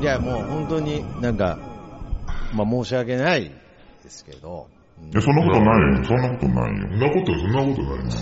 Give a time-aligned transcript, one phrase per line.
[0.00, 1.58] いや、もう本当になんか、
[2.54, 3.50] まあ申し訳ない
[4.02, 4.68] ですけど。
[5.10, 6.04] いや、そんなことないよ。
[6.04, 6.88] そんなことないよ。
[6.88, 8.14] そんなこと、そんなことないな。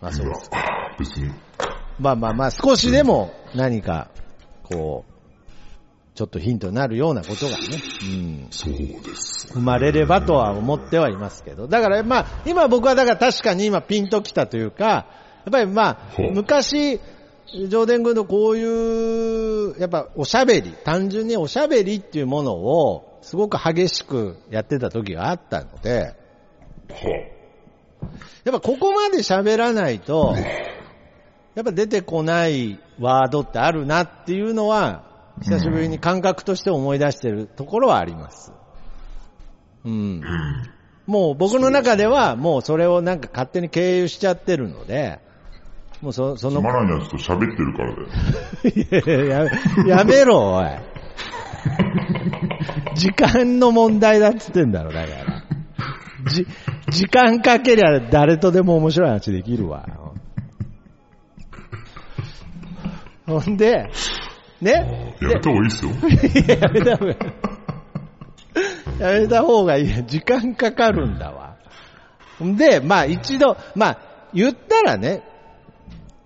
[0.00, 0.50] まあそうです。
[0.98, 1.32] 別に。
[1.98, 4.08] まあまあまあ、少しでも何か、
[4.64, 5.10] こう、
[6.14, 7.58] ちょっとヒントになるようなことがね、
[8.02, 9.48] うん、そうです。
[9.52, 11.66] 生まれればとは思ってはいますけど。
[11.66, 15.06] だからまあ、今僕はだから確かに今ピンときたというか、や
[15.48, 15.98] っぱりまあ
[16.32, 17.00] 昔、
[17.68, 26.14] 上田軍のこういう、やっぱおしゃべり、単純におしゃべりっていうものを、すごく激しくやってた時があったので、
[26.88, 26.96] は
[28.44, 30.34] やっぱここまで喋らないと、
[31.54, 35.04] やっぱ出てこないワードってあるなっていうのは、
[35.42, 38.52] 久しぶりに感覚として思い出してるところはあります。
[39.84, 40.22] うん。
[41.06, 45.18] もう僕の中ではもうそれをなんか勝手に経由しちゃってるので、
[46.00, 48.08] もうそそのつま、らんやつと喋ってるからだよ。
[49.20, 50.66] いやややめろ、おい。
[52.96, 55.44] 時間の問題だっつってんだろ、だから。
[56.30, 56.46] じ、
[56.90, 59.86] 時間かけりゃ誰とでも面白い話できるわ。
[63.26, 63.90] ほんで、
[64.60, 65.90] ねやめた方がいいっすよ。
[66.60, 69.00] やめた方がいい。
[69.00, 69.86] やめた方がいい。
[70.06, 71.56] 時間かかるんだわ。
[72.42, 73.98] んで、まあ一度、まあ
[74.32, 75.22] 言ったらね、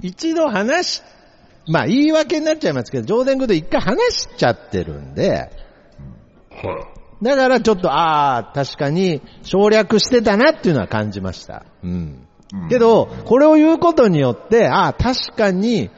[0.04, 1.02] 一度話し、
[1.66, 5.46] まあ言い訳になっちゃいますけど、上田軍と一回話しちゃってるんで、は
[7.22, 7.24] い。
[7.24, 11.64] だからちょっと、ああ、確かに省略してたなっていうのは感じました。
[11.82, 12.28] うん。
[12.68, 15.88] けど、これを言うことによって、ああ、確かに、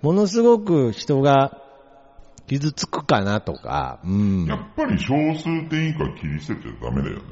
[0.00, 1.60] ものすごく人が
[2.46, 4.54] 傷つくかなとか、うんや。
[4.54, 7.22] っぱり小数点以下切り捨てちゃダメだよね。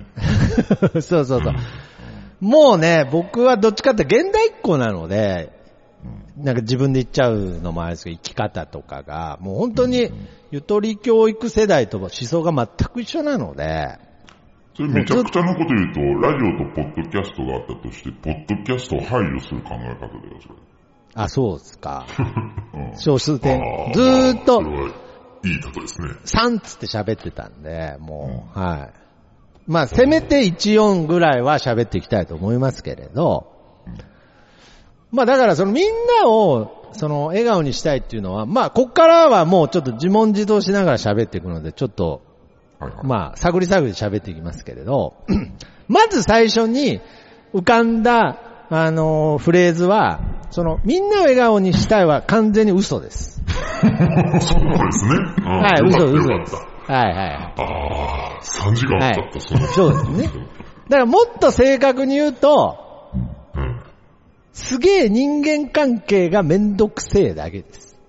[1.00, 1.54] そうそうそう。
[2.40, 5.53] もうね、僕はどっちかって現代っ子なので、
[6.36, 10.10] なんか自分で言っちゃうのもあれですけど、生き方とかが、もう本当に
[10.50, 13.98] ゆとり教育世代と思想が全く一緒なので、
[14.76, 20.54] それめちゃくちゃなこと言うと、ラジオとポッドキャストがあったとして、ポッドキャストを排除する考え方だよ、それ。
[21.14, 22.06] あ、そうですか。
[22.74, 23.92] うん小数点あ。
[23.92, 26.08] ずーっといい例えですね。
[26.24, 29.70] 3つって喋ってたんで、もう、はい。
[29.70, 33.53] まあ、せめて1、4ぐらいは喋っていきたいと思いますけれど、
[35.14, 35.90] まあだからそのみん
[36.22, 42.22] なを、その笑顔にしたいっていうのは、まあこっからはもうちょっと自問自答しながら喋っていくので、ちょっと、
[42.78, 43.06] はいはい。
[43.06, 45.14] まあ探り探り喋っていきますけれど、
[45.88, 47.00] まず最初に
[47.54, 50.20] 浮かんだ、あのフレーズは、
[50.50, 53.42] そのみんなを笑顔にしたいは完全に嘘です。
[53.80, 55.14] そうですね。
[55.44, 56.58] ははい、嘘、嘘ですっ。
[56.86, 57.54] はいはい。
[57.56, 57.62] た。
[57.62, 59.66] ああ、3時間経った、その。
[59.66, 60.46] そうですね。
[60.88, 63.10] だからもっと正確に言うと、
[63.54, 63.83] うん。
[64.54, 68.00] すげえ人間関係がめんどくせえだけです。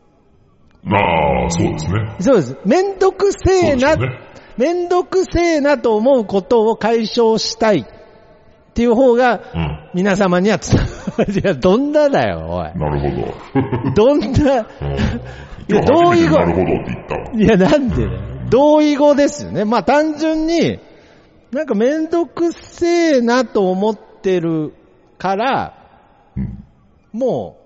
[0.88, 2.16] ああ、そうですね。
[2.20, 2.58] そうです。
[2.66, 4.20] めんどくせえな、ね
[4.56, 9.90] めんどくせえなと思うことを解消したいっていう方が、うん。
[9.96, 10.80] 皆様には伝
[11.18, 11.34] わる。
[11.34, 12.78] いや、どんなだよ、おい。
[12.78, 13.62] なるほ
[13.92, 13.92] ど。
[13.96, 14.34] どんな、うん。
[14.34, 16.46] いや、同意語な。
[16.46, 17.32] るほどって言ったわ。
[17.34, 18.20] いや、なんでだよ。
[18.52, 19.66] 同意語ですよね。
[19.66, 20.80] まあ単純に、
[21.52, 24.74] なんかめんどくせえなと思ってる
[25.18, 25.85] から、
[26.38, 26.64] うん。
[27.14, 27.58] も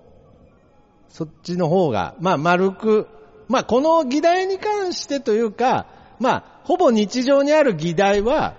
[1.08, 3.08] う、そっちの方が、まあ丸く、
[3.48, 5.86] まあこの議題に関してというか、
[6.18, 8.54] まあほぼ日常にある議題は、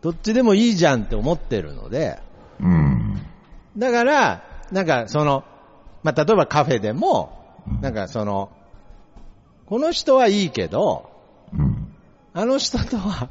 [0.00, 2.18] どっちでもいいじゃんって思ってるので、
[2.60, 3.20] うん。
[3.76, 5.44] だから、なんかその、
[6.02, 7.38] まあ例えばカフェでも、
[7.80, 8.50] なんかその、
[9.66, 11.10] この人はいいけど、
[11.52, 11.94] うん。
[12.34, 13.28] あの人とは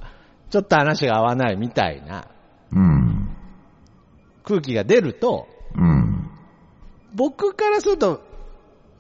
[0.52, 2.28] ちょっと話が合わないみたいな
[2.72, 3.21] うん。
[4.44, 6.30] 空気が出ると、うん。
[7.14, 8.22] 僕からすると、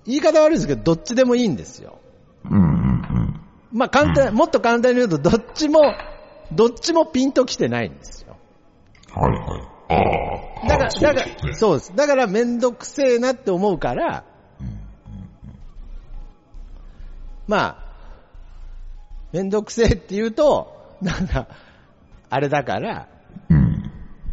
[0.06, 2.00] 言い方悪いですけど、どっちでもいいんですよ。
[2.46, 2.54] うん。
[2.54, 3.42] うん。
[3.72, 5.82] まあ簡単、もっと簡単に言うと、どっちも、
[6.52, 8.38] どっちもピンときてないんですよ。
[9.14, 9.62] はいはい。
[9.90, 10.68] ああ。
[10.68, 11.54] だから、そうだから、ですね。
[11.54, 11.96] そうです。
[11.96, 14.26] だからめんどくせえなって思うから、
[17.48, 17.78] まあ、
[19.34, 21.48] めんどくせえって言うと、なんか、
[22.30, 23.11] あれだから、うん。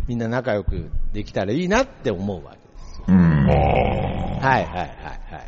[0.09, 3.05] みんな仲良くできたらいいなって思うわけですよ。
[3.09, 3.47] うん。
[3.47, 3.55] は
[4.37, 5.45] いはいはいは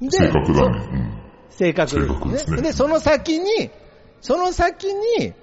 [0.00, 0.08] い。
[0.08, 0.88] で正確だね。
[0.92, 1.14] うん。
[1.50, 2.32] 正確でね。
[2.32, 3.70] ですすねで、その先に、
[4.20, 5.34] その先に、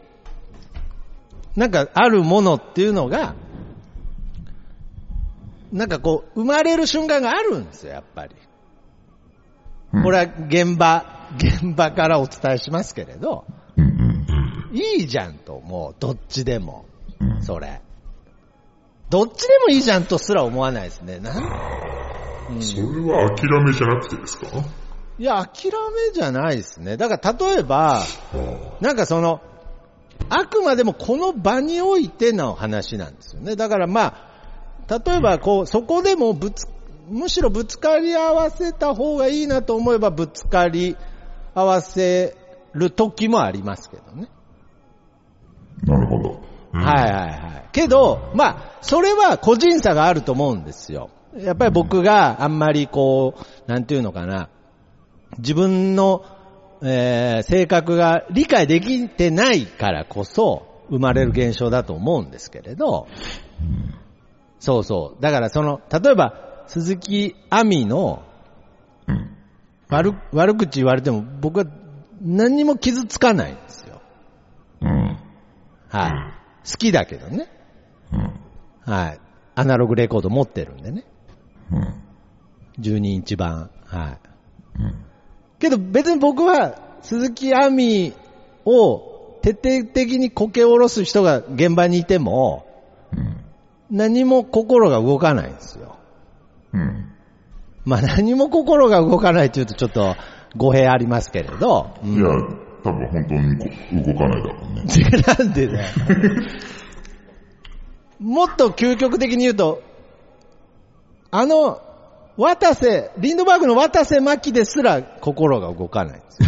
[1.55, 3.35] なんかあるものっていうのが、
[5.73, 8.35] なんかこう、生まれる瞬間があるんですよ、やっぱり。
[9.93, 13.45] うんこれは現場、現場からお伝えしますけれど。
[14.71, 16.85] いいじゃんと思う、どっちでも、
[17.19, 17.41] うん。
[17.43, 17.81] それ。
[19.11, 21.19] どっちでもいいじゃんとすら思わないですね。
[21.19, 22.55] なん？
[22.55, 24.47] うんそれは諦めじゃなくてですか？
[25.19, 25.71] いや、諦
[26.07, 26.97] めじゃないですね。
[26.97, 28.03] だから例えば、
[28.79, 29.41] なんかその、
[30.29, 33.55] あくまでもこの場においての話なんですよね。
[33.55, 34.29] だからま
[34.87, 36.67] あ、例えばこう、そこでもぶつ、
[37.09, 40.95] むしろぶつかり合わせた方がいいなと思えばぶつかり
[41.53, 42.35] 合わせ
[42.73, 44.27] る時もありますけどね。
[45.83, 46.50] なるほど。
[46.73, 47.27] うんはいはいは
[47.59, 47.69] い。
[47.71, 51.09] けど、まあ、それは個人差があると思うんですよ。
[51.37, 54.49] やっぱり僕があんまりこう、なんていうのかな、
[55.37, 56.25] 自分の、
[56.83, 63.07] えー性格が理解できてないからこそ生まれる現象だと思うんですけれど、
[64.59, 65.21] そうそう。
[65.21, 68.23] だからその、例えば、鈴木亜美の
[69.07, 69.37] うん。
[69.89, 71.65] 悪、悪口言われても僕は
[72.21, 74.01] 何にも傷つかないんですよ。
[74.81, 75.17] うん。
[75.89, 76.40] はい。
[76.69, 77.47] 好きだけどね。
[78.13, 78.93] うん。
[78.93, 79.19] はい。
[79.55, 81.05] アナログレコード持ってるんでね。
[81.71, 81.93] うん。
[82.79, 83.69] 12インチ版。
[83.85, 84.17] は
[84.77, 84.79] い。
[84.79, 84.95] うん。
[85.59, 88.13] けど別に僕は鈴木亜美
[88.65, 92.65] を徹底的にこけ下ろす人が現場にいても
[93.13, 93.37] うん。
[93.89, 95.97] 何も心が動かないんですよ。
[96.73, 97.11] うん。
[97.83, 100.15] まあ何も心が動かないって言うとちょっと
[100.55, 101.95] 語弊ありますけれど。
[102.03, 102.27] うんいや、
[102.83, 104.83] 多分本当に動かないだろうね。
[105.37, 105.89] なんでだよ。
[108.19, 109.81] もっと究極的に言うと、
[111.31, 111.81] あの、
[112.37, 116.39] 渡瀬、リンドバーグの渡瀬巻ですら心が動かないんです。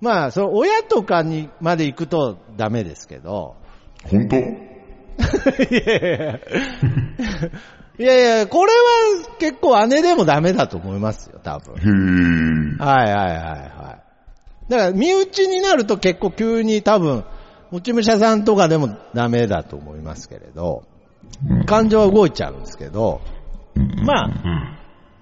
[0.00, 3.56] まあ、その親とかにまで行くとダメですけど、
[4.10, 6.40] 本当いやいやいや
[8.00, 12.78] いや、これは結構姉でもダメだと思いますよ、多分。
[12.78, 13.98] はいはいはいは
[14.68, 14.70] い。
[14.70, 17.24] だから、身内になると結構急に多分、
[17.70, 20.84] 持ち武者さんとかでもダメだと思いますけれど、
[21.66, 23.20] 感情は動いちゃうんですけど、
[24.02, 24.76] まあ、うん。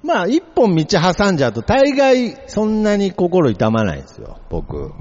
[0.04, 4.92] まあ、一本道挟んじゃうと大概そんなに心痛まないんですよ、僕。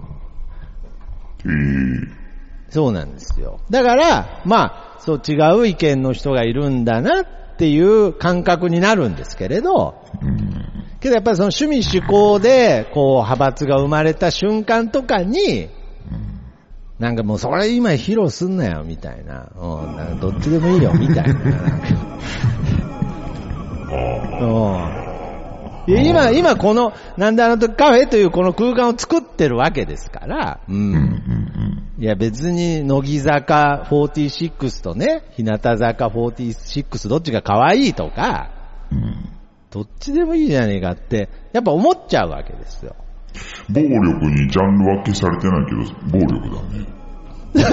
[2.69, 3.59] そうなんですよ。
[3.69, 7.25] だから、まあ、そう違う意見の人がいるんだなっ
[7.57, 9.95] っていう感覚になるんですけれど、
[10.99, 15.69] けどやっぱりその趣味趣向で、こう、派閥が生まれた瞬間とかに、
[16.99, 19.49] なんかもうそれ今披露すんなよ、みたいな。
[19.55, 21.33] うん、なんかどっちでもいいよ、みたいな。
[25.87, 25.99] うん。
[26.03, 31.76] 今、今この、なんであの時カフェというこの空間を作ってるわけですから、うん。
[31.99, 38.51] いや別に乃木坂46とね、日向坂46どっちが可愛いとか、
[39.71, 42.95] どっちでもいいじゃねえかって、やっぱ思っちゃうわけですよ。
[43.69, 45.77] 暴力にジャンル分けされてないけど、
[46.11, 46.85] 暴力だね。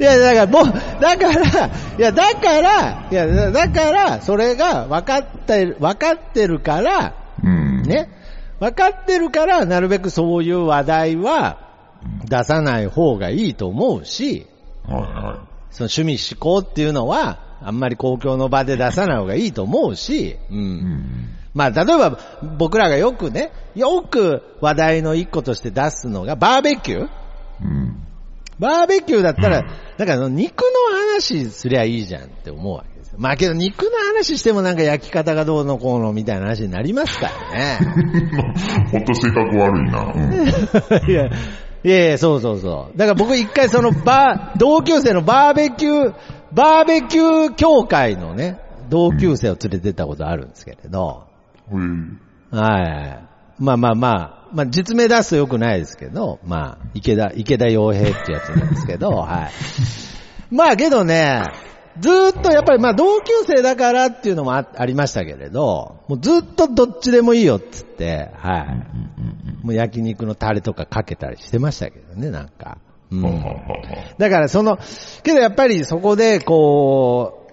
[0.00, 0.64] いや、だから、もう、
[1.00, 7.82] だから、いや、だから、いや、だだから、それが分かってる、分かってるから、うん。
[7.82, 8.08] ね、
[8.58, 11.63] 分かってるから、なるべくそういう話題は
[12.28, 14.46] 出さない方がいいと思うし、
[14.86, 20.56] はいはその趣味思考っていうのは、あんまり公共の場で出さない方がいいと思うし、うん。
[20.56, 20.60] い。
[20.60, 21.28] うん。
[21.54, 22.18] まあ、例えば、
[22.58, 27.08] 僕らがよくね、よく話題の一個として出すのが、バーベキュー
[27.62, 28.04] うん。
[28.58, 29.62] バーベキューだったら、
[29.98, 33.18] なんかあの肉の話すりゃいいじゃんって思うわけですよ。
[33.18, 37.78] まあけど肉の話してもなんか焼き方がどうのこうのみたいな話になりますからね。
[38.92, 40.12] ほんと性格悪いな。
[40.14, 41.10] うん。
[41.10, 41.30] いや、
[41.84, 42.98] いやいや、そうそうそう。
[42.98, 46.14] だから僕一回そのバー、同級生のバーベキュー、
[46.52, 51.26] バーベキュー協会のね、同級生を連れてったことあるんですけれど、
[51.70, 52.20] うん。
[52.50, 53.24] はい。
[53.58, 60.54] まあまあまあ、まあ実名出すとよくないですけど、まあ、池田、池田洋平ってやつなんですけど、はい。
[60.54, 61.42] まあけどね、
[62.00, 69.64] ずーっとやっぱりまあ同級生だからっていうのもあありましたけれど、もうずっとどっちでもいいよっつって、はい。
[69.64, 72.78] もう焼肉のタレとかかけたりしてましたけどね、なんか。
[73.10, 73.44] うん。
[74.18, 74.78] だからその、
[75.22, 77.44] けどやっぱりそこでこう、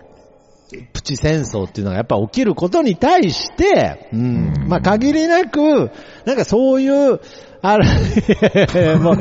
[0.93, 5.91] プチ戦争っていうのがやっぱ起きることに対して、うん、まあ限りなく、
[6.25, 7.19] なんかそういう、
[7.62, 7.86] ある、
[9.00, 9.18] もう、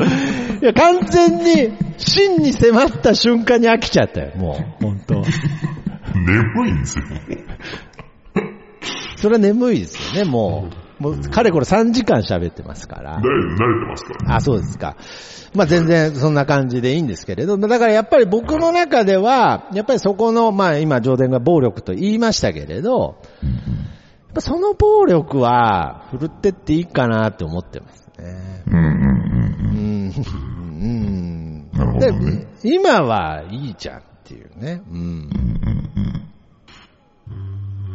[0.63, 7.05] いや完全に真に迫った瞬間に飽きちゃったよ、もう、本当眠いんですよ。
[9.17, 11.03] それは眠いですよね、もう。
[11.03, 13.23] もう、かれこれ3時間喋ってますから慣。
[13.23, 14.35] れてますからね。
[14.35, 14.97] あ、そうですか。
[15.55, 23.17] まあ全然そんな感じでいいんですけれど、だからやっぱり僕の中では、やっぱりそこの、まあ今上田が暴力と言いましたけれど、
[24.39, 28.63] その暴力は振るってっていいかなって思ってますね。
[28.67, 30.81] うんうんうんうん。
[30.81, 31.71] うん。
[31.73, 34.83] なるほどねで今はいいじゃんっていうね。
[34.91, 35.31] うん。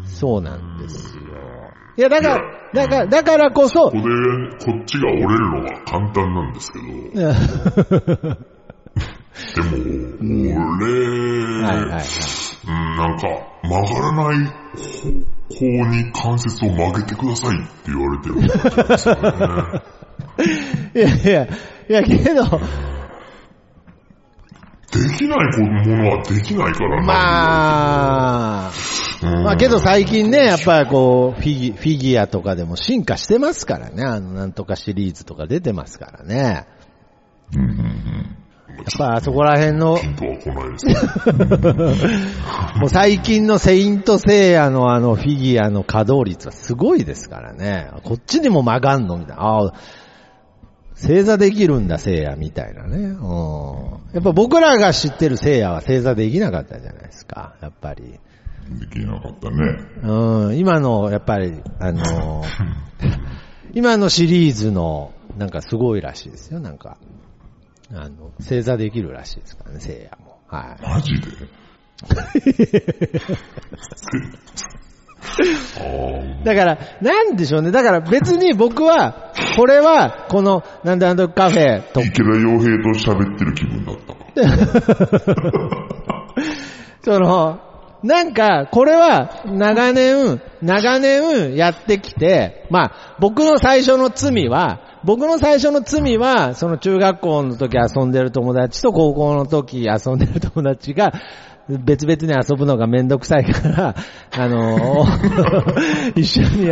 [0.06, 1.24] そうなんですよ。
[1.98, 2.42] いや、だから、
[2.74, 4.08] だから、だからこそこ、こで、こ
[4.82, 6.86] っちが折れるのは簡単なんですけど、
[9.56, 9.72] でも、
[10.78, 10.92] 俺、
[11.64, 12.04] はいはいはい。
[12.68, 13.28] うん、なんか、
[13.64, 18.50] 曲がらない方向に関節を曲げてくださいって言われてるね。
[20.96, 21.48] いやいや、
[21.90, 22.44] いやけど、
[24.92, 27.06] できないものはできないからな。
[27.06, 28.72] まあ、
[29.22, 34.04] うんまあけど最近ね、やっぱりこう、フィギフィギュアとかでも進化してますからね。
[34.04, 36.66] あの、なんとかシリーズとか出てますからね。
[37.54, 38.36] うんうんうん
[38.76, 39.98] やっぱあそこら辺の。
[42.76, 47.90] もう最近のセイントセイヤのあのフィギュアの稼働率はすごいですからね。
[48.04, 49.44] こっちにも曲がんのみたいな。
[49.44, 49.74] ああ、
[50.96, 52.98] 正座できるんだ、聖夜みたいなね。
[52.98, 53.14] うん。
[54.14, 57.56] やっぱ僕らが知ってる聖夜は正座できなかったじゃないですか。
[57.62, 58.04] やっぱり。
[58.04, 58.20] で
[58.88, 59.58] きなかったね。
[60.04, 60.58] うん。
[60.58, 62.48] 今の、やっぱり、あのー
[63.74, 66.62] 今のシリーズの、なんかすごいらしいですよ。
[66.62, 66.98] なんか、
[67.94, 70.40] あの、正座できるらしいですからね、聖夜も。
[70.48, 70.82] はい。
[70.82, 71.28] マジで？
[76.44, 77.72] だから、なんでしょうね。
[77.72, 84.20] だから別に僕は、これは、この、なんでなんとカフェと、池田洋平と喋ってる気分だったわ。
[87.02, 87.60] その、
[88.04, 101.14] なんか、これは、長年、長年やってきて、まあ、僕の最初の罪は、僕の最初の罪は、その中学校の時遊んでる友達と高校の時遊んでる友達が、
[101.68, 103.96] 別々に遊ぶのがめんどくさいから、
[104.38, 105.06] あの
[106.16, 106.70] 一緒に、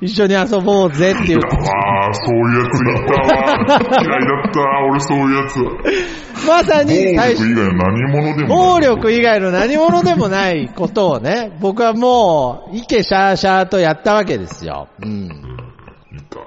[0.00, 4.02] 一緒に遊ぼうぜっていう、ああ、そういうやついたわ。
[4.02, 5.58] 嫌いだった、俺そういうやつ。
[6.46, 8.88] まさ暴に最初力以外の何者でも暴ない。
[8.88, 14.88] 力以外の何者でもないことをね、僕はもう、イケシャーシャーとやったわけですよ。
[15.00, 15.28] うん。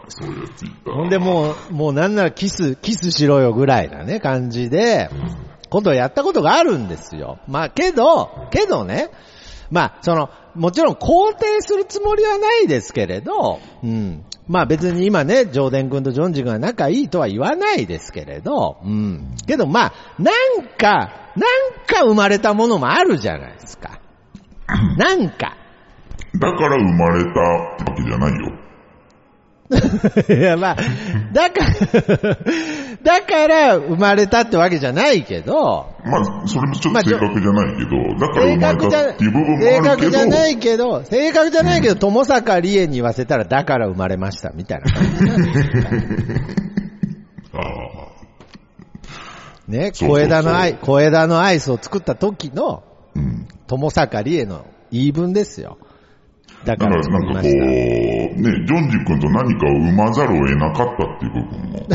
[0.09, 0.91] そういうやついた。
[0.91, 5.09] ほんでもう、もうなんならキス、キスしろよぐらいなね、感じで、
[5.69, 7.39] ことをやったことがあるんですよ。
[7.47, 9.09] まあけど、けどね、
[9.71, 14.23] まあその、もちろん肯定するつもりはないですけれど、うん。
[14.47, 19.35] まあ別に今ね、ジョーデン君とジョンジ君が仲いいとは言わないですけれど、うん。
[19.47, 23.99] けどまあ、なんか、なんか生まれたものもあるじゃないですか。
[24.97, 25.57] なんか。
[26.39, 28.64] だから生まれたわけじゃないよ。
[30.29, 30.77] いや、まあ、
[31.33, 32.37] だから、
[33.01, 45.59] だから生まれたってわけじゃないけど、まあ、それもちょっと正確じゃないけど、だから正生まれ確じゃ、たっていう部分も正確じゃないけど、正確じゃないけど、友坂理恵に言わせたら、だから生まれました、みたいな感じなんです。
[47.53, 48.05] ああ
[49.67, 52.83] ね、小枝のアイ、小枝のアイスを作った時の、
[53.15, 53.47] うん。
[53.67, 55.79] 友坂理恵の言い分ですよ。
[56.65, 57.51] だからら作りまなんかこう。
[57.51, 61.87] ね、ジョンジ君と何かを生まざるを得なかったっていう部分も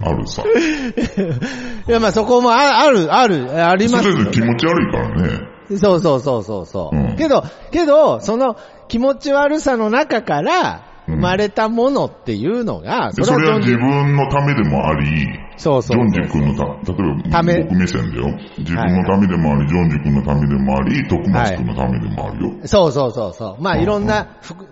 [0.00, 0.42] あるさ。
[1.88, 4.46] いや、まあそこもあある、ある、ありますよ、とりあえず気ね。
[4.46, 5.54] 持ち悪いからね。
[5.78, 8.56] そうそうそうそうそう、うんけど、けど、その
[8.88, 18.38] 気持ち悪さの中からうん生まれたものっていうのが、でそれは自分のためでもあり、そうそうジョンジ君のた、例えば僕目線だよ。
[18.58, 22.54] 自分のためでもあり、ジョンジ君のためでもあり、徳松君のためでもあるよ。
[22.64, 23.62] そうそうそうそう。
[23.62, 24.28] まあうんいろんな、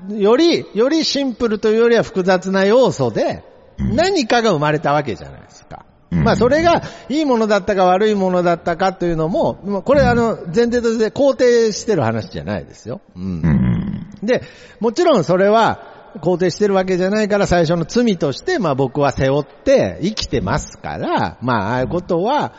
[0.09, 3.45] より、よりシンプルというよりは複雑な要素で、
[3.79, 5.87] うん何かが生まれたわけじゃないですか。
[6.11, 13.01] うんまあそれがいいものだったか悪いものだったかというのも、まあこれあの前提として肯定してる話じゃないですよ。
[13.17, 14.07] うん。
[14.23, 14.43] で、
[14.79, 22.55] もちろんそれは肯定してるわけじゃないから最初の罪として、まあ僕は背負って生きてますから、まあああいうことは、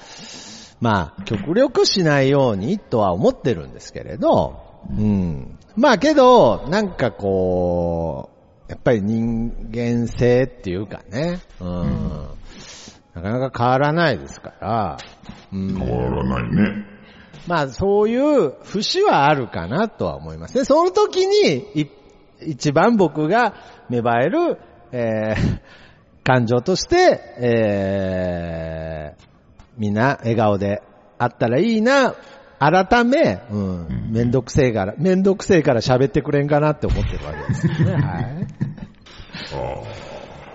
[0.80, 5.58] まあ極力しないようにとは思ってるんですけれど、うん。
[5.76, 8.30] まあけど、なんかこ
[8.68, 12.28] う、やっぱり人間性っていうかね、うん。
[13.14, 14.98] なかなか変わらないですから、
[15.52, 15.76] うん。
[15.76, 16.94] 変わらないね。
[17.48, 20.66] まあそういう節はあるかなとは思いますね。
[20.66, 21.88] その時にい
[22.46, 23.56] 一番僕が
[23.90, 24.58] 芽生える、
[24.92, 25.62] えー
[26.26, 29.24] 感情として、えー
[29.78, 30.84] みんな笑顔で
[31.18, 32.16] あったらいいな、
[32.60, 37.94] 改め、うん、めんどくせえから、めんどくせえから喋ってくれんかなって思ってるわけですよね。
[38.00, 38.02] はい。
[38.02, 38.08] あ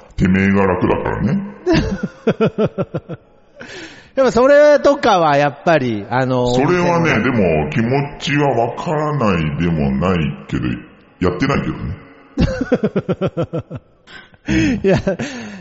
[0.06, 0.14] あ。
[0.14, 1.42] てめえが楽だからね。
[4.14, 10.18] やっぱそれとかはやっぱり、あの、それはね、でも気持ちはわからないでもない
[10.48, 10.64] けど、
[11.20, 11.96] やってないけどね。
[14.82, 14.96] いや、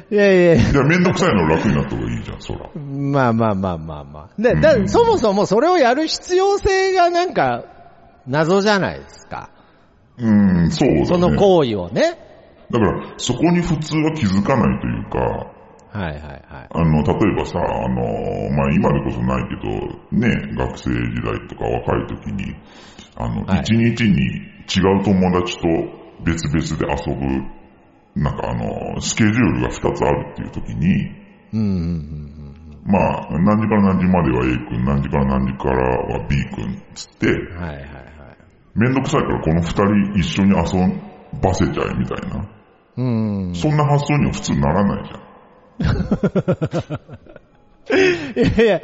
[0.10, 2.70] いやいやいやいや、めんどくさいの楽になった方がいいじゃん、そら。
[2.76, 4.42] まあまあまあまあまあ。
[4.42, 7.66] で、うだんそもそもそれをやる必要性がなんか、
[8.28, 9.50] 謎じゃないですか。
[10.18, 11.06] うん、そうだね。
[11.06, 12.18] その行為をね。
[12.72, 15.52] だから、そこに普通は気づかないというか、
[15.98, 16.44] はいはいはい。
[16.70, 17.96] あの、例えばさ、あの、
[18.56, 22.56] まあ、今でこそないけど、ね、学生時代とか若い時に、
[23.16, 25.64] あの、はい一、日に違う友達と
[26.24, 31.12] 別々で遊ぶ、なんかあの、スケジュールが二つあるっていう時に、
[31.54, 32.38] うんうんうん
[32.86, 37.58] まあ、何時から何時までは A 君、何時から何時からは B 君つって、うん。
[37.58, 37.84] はいはいはい。
[38.76, 40.56] めんどくさいからこの二人一緒に遊
[41.42, 42.48] ばせちゃえみたいな。
[42.98, 43.04] う
[43.50, 43.56] ん。
[43.56, 45.28] そんな発想には普通ならないじゃん。
[48.38, 48.82] いやいや、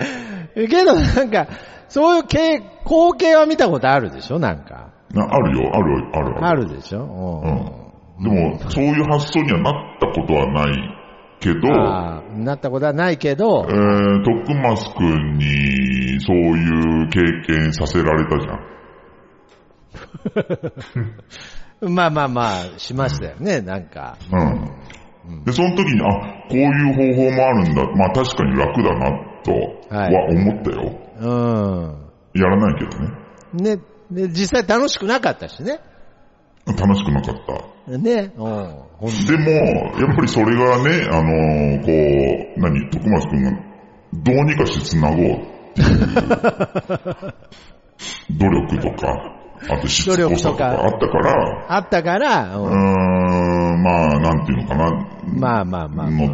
[0.67, 1.47] けどなんか、
[1.89, 4.39] そういう景光景は見たことあるでしょ？
[4.39, 4.92] なんか。
[5.13, 7.41] なあるよ、あるあるあるでしょ？
[8.19, 8.23] うん。
[8.23, 10.73] でも、そういう発想にはなったことはない
[11.39, 18.53] けど、ああ、なったことはないけどえ、ー、徳松くんにそういう経験させられたじゃ
[21.89, 21.93] ん。
[21.93, 24.17] まあまあまあ、しましたよね、なんか。
[24.31, 25.43] うん。
[25.43, 26.05] で、その時に、あ、
[26.49, 27.83] こういう方法もあるんだ。
[27.95, 29.11] まあ確かに楽だな、
[29.43, 29.51] と
[29.93, 30.91] はは思ったよ。
[31.19, 32.41] うん。
[32.41, 33.09] やらないけどね。
[33.75, 33.81] ね、
[34.11, 35.79] で、実際楽しくなかったしね。
[36.65, 37.35] 楽しくなかっ
[37.87, 37.97] た。
[37.97, 38.73] ね、うん。
[39.25, 39.51] でも、
[39.99, 41.91] やっぱりそれがね、あのーこ
[42.57, 43.51] う、何、徳松くんが
[44.13, 45.19] どうにかして繋ごうっ
[45.73, 45.87] ていう
[48.39, 56.29] 努力とか、あとしつこさとかあったから、あったから、うんん、まあ、なんていうのかな、まあまあまあまあ、まあ、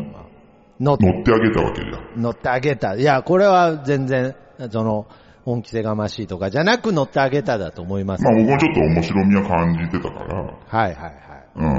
[0.79, 2.21] 乗っ乗ってあげたわけじゃん。
[2.21, 2.95] 乗ってあげた。
[2.95, 4.35] いや、これは全然、
[4.69, 5.07] その、
[5.49, 8.23] 本気せがましいとかじゃなく乗ってあげただと思います。
[8.23, 11.13] まあ僕もちょっと面白みは感じてたから、はいはいはい。
[11.55, 11.69] うん、あ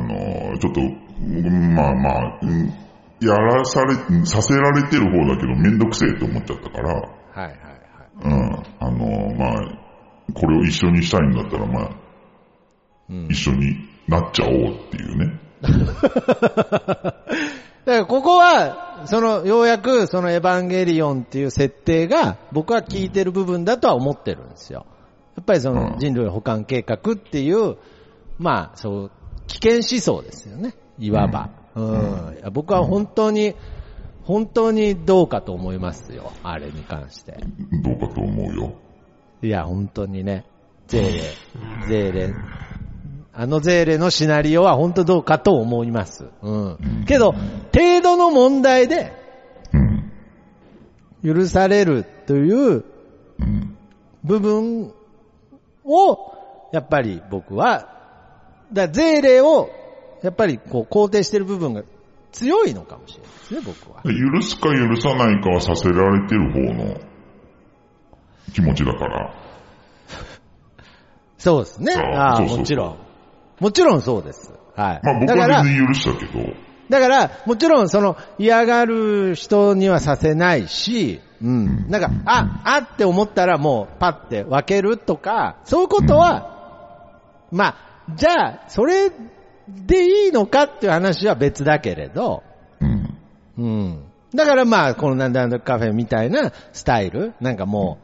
[0.00, 2.74] のーちょっと、まあまあ、うん
[3.20, 3.94] やらされ、
[4.26, 7.04] させられてる方だけどめんどくせえって思っちゃったから、はい
[7.36, 7.56] はいはい。
[8.24, 8.32] うん、
[8.80, 9.52] あのーまあ、
[10.34, 11.90] これを一緒にしたいんだったら、まあ、
[13.10, 13.76] うん一緒に
[14.08, 14.54] なっちゃおうっ
[14.90, 15.38] ていうね。
[17.84, 24.86] だからここは、その、ようやくそのエヴァンゲリオンっていう設定が僕は効いてる部分だとは思ってるんですよ。
[25.36, 27.76] やっぱりそのうん人類保管計画っていう、
[28.38, 29.10] まあ、そう、
[29.48, 30.74] 危険思想ですよね。
[30.98, 31.50] いわば。
[31.74, 32.36] うん。
[32.38, 33.54] いや僕は本当に、
[34.24, 36.32] 本当にどうかと思いますよ。
[36.44, 37.38] あれに関して。
[37.82, 38.74] どうかと思うよ。
[39.42, 40.44] いや、本当にね。
[40.86, 41.22] ゼーレ、
[41.88, 42.34] ゼーレ。
[43.34, 46.26] あのゼーレのシナリオは本当どうかと思います。
[46.42, 47.04] うん。
[47.06, 49.12] けど、程度の問題で
[49.72, 50.12] うん。
[51.34, 52.84] 許されるという
[53.38, 53.76] うん。
[54.22, 54.92] 部分
[55.84, 57.88] を、やっぱり僕は、
[58.72, 59.70] だゼーレを、
[60.22, 61.82] やっぱりこう肯定してる部分が
[62.32, 64.02] 強いのかもしれないですね、僕は。
[64.02, 67.00] 許すか許さないかはさせられてる方の
[68.52, 69.34] 気持ちだから。
[71.38, 71.94] そうですね。
[71.94, 73.11] ああ、もちろん。
[73.62, 74.52] もちろんそうです。
[74.74, 75.00] はい。
[75.04, 76.54] まあ僕だからは全然許したけど、
[76.88, 81.86] だから、もちろんその嫌がる人にはさせないし、うん。
[81.88, 87.20] なんか、あ、あって思ったらもうパッて分けるとか、そういうことは、
[87.52, 87.76] まあ、
[88.16, 89.10] じゃあ、それ
[89.68, 92.42] でいいのかっていう話は別だけれど、
[92.80, 93.16] うん。
[93.58, 94.04] うん。
[94.34, 97.98] だからまあ、このなんだなんだカフェみたいなスタイル、なんかも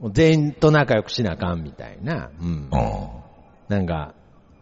[0.00, 2.70] う、全員と仲良くしなあかんみたいな、うん。
[3.68, 4.14] なんか、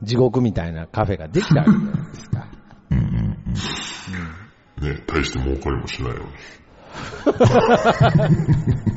[0.04, 2.48] 地獄みたいなカフェができたわけじゃないですか。
[2.90, 4.94] うんうんうん。
[4.94, 6.26] ね、大して儲かりもしないのに。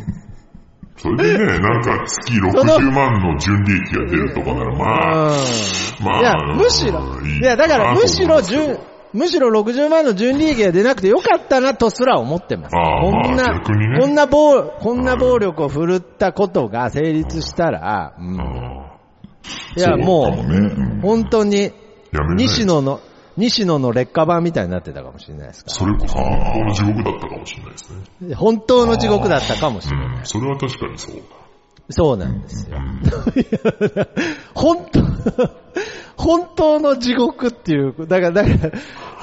[0.97, 4.85] それでね、なんか月60万の純利益が出るとかなら、ま
[5.29, 5.35] あ、
[6.01, 8.41] まあいや、むしろ、いや、だから、なむしろ、
[9.13, 12.75] むしろ60万の純利益が出なくてよかったなとすら思ってます。
[12.75, 18.76] ああこんな、ねこんな暴、こんな暴力を振るったことが成立したら、うんあ
[19.75, 20.57] いや、もかもね。
[20.57, 21.71] うんう、本当に、
[22.35, 23.01] 西野の、
[23.37, 27.99] 西野の劣化版みたいになってたかもしれないですかそれこそ本当の地獄だったかもしれないですね。
[28.29, 28.37] ら。
[28.37, 30.17] 本当の地獄だったかもしれない。
[30.17, 31.21] うん、それは確かにそうだ。
[31.89, 32.77] そうなんですよ。
[34.53, 34.99] 本当、
[36.17, 38.71] 本当の地獄っていう、だから、だから、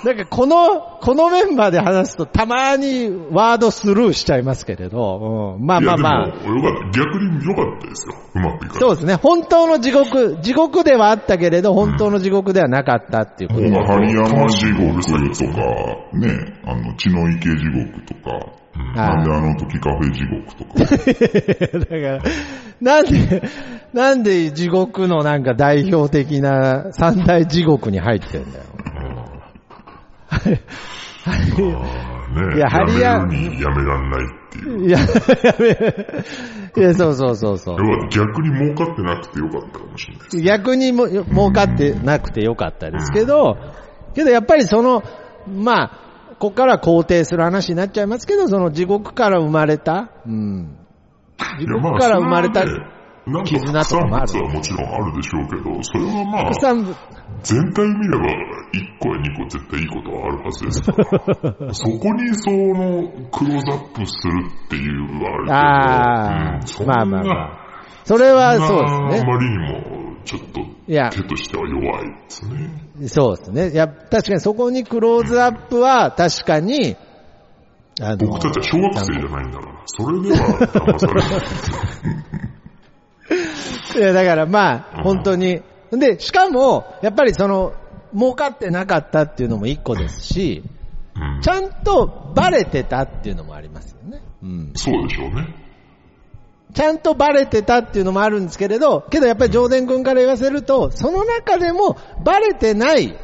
[0.05, 6.29] なんかこの、このメンバーで話すとたまにワードスルーしちゃいますけれど、うん、まあまあまあ。
[6.29, 8.15] 逆に良かったですよ。
[8.35, 9.15] うまくいかそうですね。
[9.15, 13.71] 本当の地獄、地獄ではあったけれど、本当の地獄ではなかったっていうことで。
[13.71, 15.63] まあ、針山地獄とか、
[16.13, 20.75] ね、あの、血の池地獄とか、なんであの時カフェ地獄とか。
[21.79, 22.23] だから、
[22.81, 23.43] なんで、
[23.93, 28.65] なんで地獄のなんか代表的な三大地獄に入ってんだよ。
[31.27, 34.89] あーねいや針ややめるにやめらんないっっていう。
[34.89, 35.07] いや、や
[35.59, 37.77] め、いや、そうそうそうそう。
[38.11, 40.43] 逆に儲かってなくてよかったかもしれないです。
[40.43, 43.57] 逆にも儲かってなくてよかったですけど、
[44.15, 45.03] けどやっぱりその、
[45.49, 46.01] まあ、
[46.45, 50.77] ここから肯定する話になっちゃいますけど、その地獄から生まれた、うん。
[51.59, 56.53] 地獄から生まれた絆とかもあるはもちろんあるでしょうけど、それはまあ
[57.43, 60.93] 全体見れば1個や2個絶対いいことはあるはずですか
[61.65, 67.61] ら、 そこにそのクローズアップするっていうのはあるけど、あうんまあまあまあ。
[68.05, 69.21] それはそうですね。
[69.23, 73.09] あまりにもちょっといや手としては弱いですね。
[73.09, 73.71] そうですね。
[73.71, 76.97] いや、確かにそこにクローズアップは確かに、
[78.01, 81.71] あの、僕たちは小学生じゃないんだから、それでは騙されないです
[83.97, 84.01] よ。
[84.03, 85.63] いや、だからまあ、本当に。
[85.93, 87.75] で、しかも、やっぱりその、
[88.15, 90.75] 儲かってなかったっていうのも一個ですし、うん
[91.43, 94.21] ちゃんとバレてたっていうのもありますよね。
[94.43, 94.73] うん。
[94.75, 95.64] そうでしょうね。
[96.75, 103.17] ちゃんとバレてたっていうのもあるんですけれど、けどやっぱり上田君から言わせると、その中でもバレてない、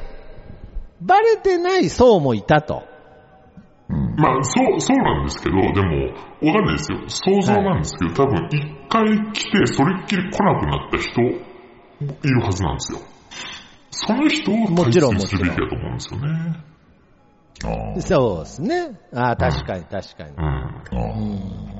[1.01, 2.85] バレてない層もいたと。
[3.89, 6.99] まあ、そう、そうなんですけど、でも、わかんないですよ。
[7.09, 13.01] 想像なんですけど、多分一回来て、それっきり来なくなった人、いるはずなんですよ。
[13.91, 16.71] その人をも大切にすべきだと思うんですよね。
[18.01, 18.99] そうですね。
[19.13, 20.31] ああ、確かに確かに。
[20.31, 20.45] うん。
[20.45, 21.80] あ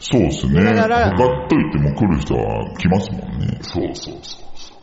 [0.00, 0.64] そうですね。
[0.64, 3.58] だからほっといても来る人は来ますもんね。
[3.60, 4.80] そうそうそうそう。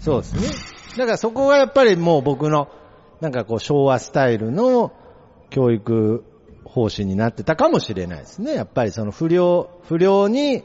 [0.00, 0.96] そうですね。
[0.98, 2.68] だからそこがやっぱりもう僕の、
[3.20, 4.92] なんかこう昭和スタイルの
[5.48, 6.24] 教育
[6.64, 8.54] 方針になってたかもしれないですね。
[8.54, 10.62] やっぱりその不良、不良に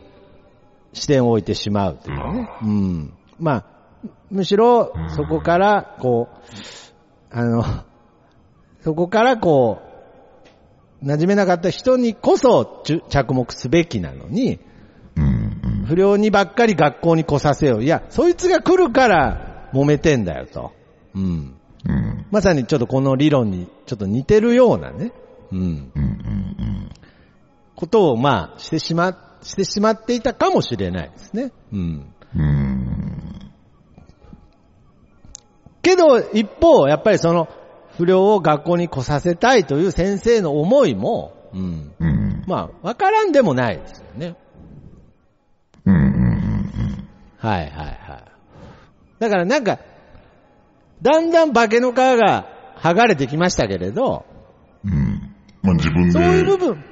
[0.92, 2.50] 視点を置いてしまうというかね。
[2.62, 3.13] うん。
[3.39, 3.65] まあ、
[4.30, 6.36] むしろそこからこう、
[7.32, 7.63] あの、
[8.82, 9.88] そこからこう、
[11.03, 14.59] 馴染めなかった人にこそ着目すべきなのに。
[15.89, 17.83] 不良にばっかり学校に来させよう。
[17.83, 20.71] いや、そいつが来るから揉めてんだよと。
[21.15, 21.55] うん。
[21.88, 25.12] うん、まさにちょっとこの理論にちょっと似てるようなね。
[25.51, 25.59] うん。
[25.59, 25.63] うん、
[25.95, 26.89] うん、
[27.75, 31.51] ことをまあしてしま、してしまっていたかもしれないですね。
[31.73, 32.13] うん。
[35.81, 37.47] けど一方、やっぱりその
[37.99, 41.93] 不良を学校に来させたいという先生の思いも、うん。
[41.99, 44.38] うん、まあ、わからんでもないですよね。
[45.85, 47.09] うん、うん。
[47.39, 47.99] はいはいはい。
[49.19, 49.79] だからなんか、
[51.01, 54.25] だんだん化けの皮が剥がれてきましたけれど、
[54.85, 55.35] うん。
[55.62, 56.83] まあ自分そういう部で分、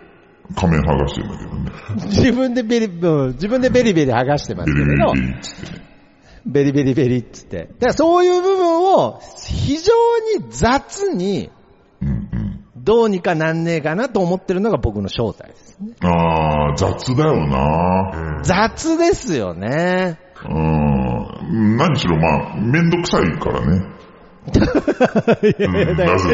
[0.58, 1.72] 仮面剥がしてるんだけどね。
[2.12, 5.88] 自分でベリ、うん自分でベリベリ剥がしてますベリけれど、ベリベリっつってね。
[6.48, 7.58] ベリベリベリっつって。
[7.58, 9.94] だからそういう部分を非常
[10.38, 11.52] に雑に。
[12.76, 15.94] どうにかなんねえかなと思ってるのが僕の正体ですね。
[16.00, 18.40] ああ、雑だよな。
[18.44, 20.18] 雑ですよね。
[20.46, 21.76] うん。
[21.76, 23.98] 何しろまあ、めんどくさいからね。
[24.48, 24.64] うんな
[25.84, 26.28] ぜならね。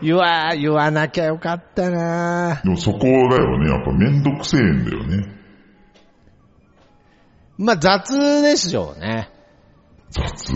[0.00, 3.70] 言わ、言わなきゃよかったなでもそこだよね。
[3.70, 5.28] やっぱめんどくせえんだよね。
[7.58, 9.28] まあ雑でしょうね。
[10.12, 10.52] 雑。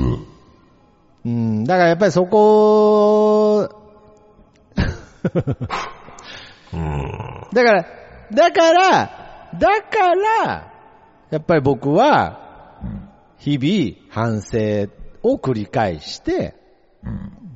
[1.24, 3.68] うん、だからやっぱりそこ、
[6.72, 7.46] うん。
[7.52, 7.86] だから、
[8.32, 10.72] だから、だから、
[11.30, 12.80] やっぱり僕は、
[13.38, 14.88] 日々反省
[15.22, 16.54] を繰り返して、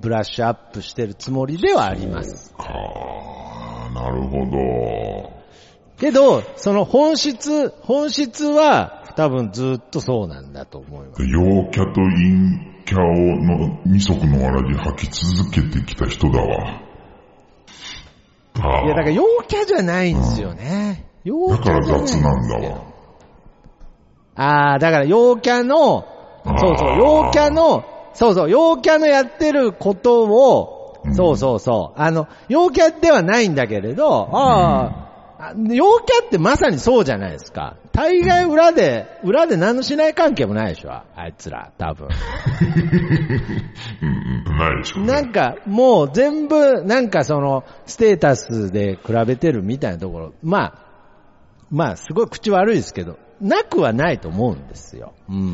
[0.00, 2.54] ブラッシュアップしてるつもりではあります。
[2.54, 5.40] かあ、なるほど。
[5.98, 11.22] けど、その本質、本質は多分ずっとそうなんだと思います。
[11.24, 16.80] 陽キャと陰キャをの二足のわらじ履き続けてきた人だわ。
[18.54, 21.04] ああいや、だから陽キャじゃないんですよね。
[21.24, 22.83] 陽だからキャじゃないんです雑よなんだわ。
[24.37, 26.06] ああ、だから陽キャの、
[26.59, 35.10] そうそう、陽キャの、そうそう、陽キャのやってることを、そうそうそう、あの、陽キャではないんだけれど、ああ、
[35.57, 37.76] 陽キャってまさにそうじゃないですか。
[37.92, 42.09] 大概裏で、裏で何のしない関係もないでしょ、あいつら、多分。
[42.09, 42.14] な
[44.74, 45.12] いでしょうね。
[45.12, 50.87] なんか、もう全部、なんかその、ステータスで比べてるみたいなところ、まあ、
[51.70, 55.14] まあ、すごい口悪いですけど、なくはないと思うんですよ。
[55.29, 55.53] うん。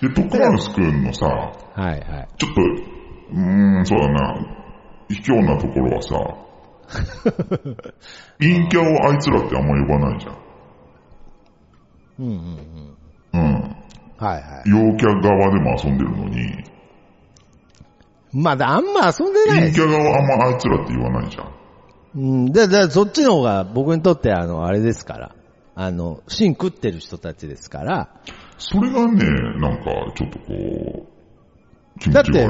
[0.00, 2.28] で、徳丸君のさ、はいはい。
[2.38, 2.60] ちょっと、
[3.32, 4.34] うーん、そうだな、
[5.08, 6.45] 卑怯なところはさ、
[8.38, 10.36] 陰キャをあいつらってあんま呼ばないじゃん。
[12.18, 12.34] うんうん
[13.32, 13.40] うん。
[13.40, 13.76] うん。
[14.18, 14.70] はいはい。
[14.70, 16.64] 陽キャ側でも遊んでるのに、
[18.32, 19.72] まだあんま遊んでない。
[19.72, 21.52] 陰キャ側はあんまあいつらって言わないじゃん。
[22.16, 22.52] うん。
[22.52, 25.34] で、で、そっちの方が僕にとってあの、あれですから。
[25.74, 28.08] あの、芯食ってる人たちですから。
[28.58, 29.24] それがね、
[29.58, 31.15] なんか、ちょっとこう、気
[32.12, 32.48] だってだ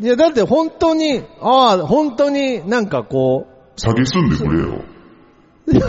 [0.00, 3.46] いや、だって本当に、ああ、本当になんかこ
[3.76, 4.82] う、下げすんでくれよ。
[5.70, 5.80] いや、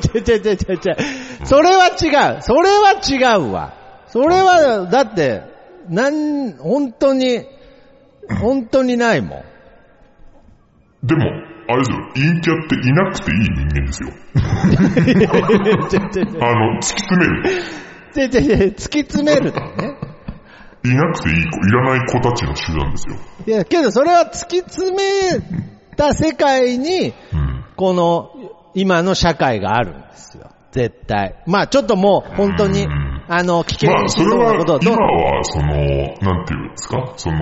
[0.00, 0.96] ちゃちゃちゃちゃちゃ。
[1.44, 2.42] それは違う。
[2.42, 3.74] それは違うわ。
[4.06, 5.42] それは、だって、
[5.88, 7.44] なん、本当に、
[8.40, 9.30] 本当にないもん。
[11.06, 11.26] でも、
[11.70, 14.08] あれですよ、陰キャっていなくていい人間ですよ。
[16.40, 17.42] あの、突き詰める。
[18.14, 19.97] ちゃちゃちゃ突き詰めるとね。
[20.84, 23.16] いなくていい子、いらない子たちの集団ですよ。
[23.46, 24.98] いや、けどそれは突き詰め
[25.96, 27.64] た世界に、うん。
[27.76, 28.30] この、
[28.74, 30.50] 今の社会があるんですよ。
[30.72, 31.42] 絶対。
[31.46, 37.38] まあちょっともう、本当にうん、あの、危険しそれはそうなことを、今は、その、なんていうんですか、その、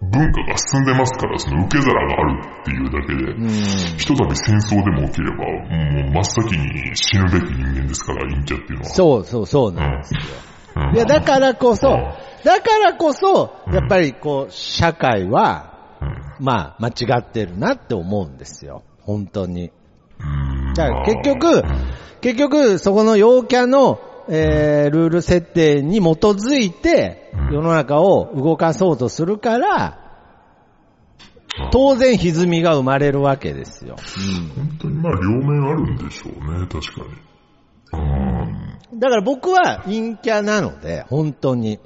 [0.00, 3.48] 文化が進んでますから、その受け皿があるっていうだけで、うん。
[3.48, 8.84] ひとたび戦争でも起きれば、もう真っ先に死ぬべき人間ですから、陰キャっていうのは。
[8.86, 10.20] そうそうそうなんですよ。
[10.42, 10.47] うん
[10.94, 11.96] いや、だからこそうん、
[12.44, 16.44] だからこそ、やっぱりこう、社会は、うん。
[16.44, 18.84] まあ、間違ってるなって思うんですよ。
[19.00, 19.72] 本当に。
[20.20, 20.74] うん。
[20.74, 21.62] だからまあ結局、
[22.20, 30.08] 結局、そこの陽キャの、えー、ルール設定に基づいてうん、世の中を動かそうとするから、
[31.72, 33.96] 当然歪みが生まれるわけですよ。
[34.56, 38.37] 本当にまあ、両面あるんでしょうね、確かに。
[38.92, 39.00] うん。
[39.00, 41.78] だから僕は陰キャなので、本当に。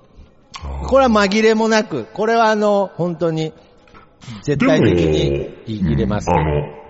[0.86, 3.52] これは紛れもなく、これはあの、本当に、
[4.42, 6.30] 絶対的に言い切れます。
[6.30, 6.82] うんあの、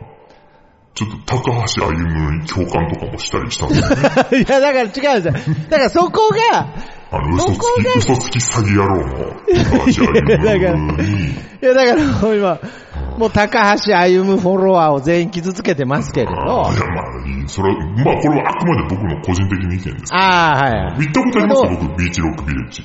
[0.95, 3.89] ちょっと高橋歩に共感とかもしたりしたんですよ。
[4.39, 5.55] いや、だから違うんですよ。
[5.71, 6.69] だからそこが、
[7.13, 10.13] あの、嘘つき、嘘つき詐欺野郎の高橋歩
[11.03, 12.59] に、いや、だからもう今、
[13.19, 16.69] もう高橋歩フォロワーを全員傷つけてますけれど、いや、まあ、
[17.49, 20.15] それは、まあ、これはあくまで僕の個人的な意見です。
[20.15, 21.07] ああ、はいはい。
[21.07, 22.83] 行ったことありますけど僕、ビーチロックビレッジ。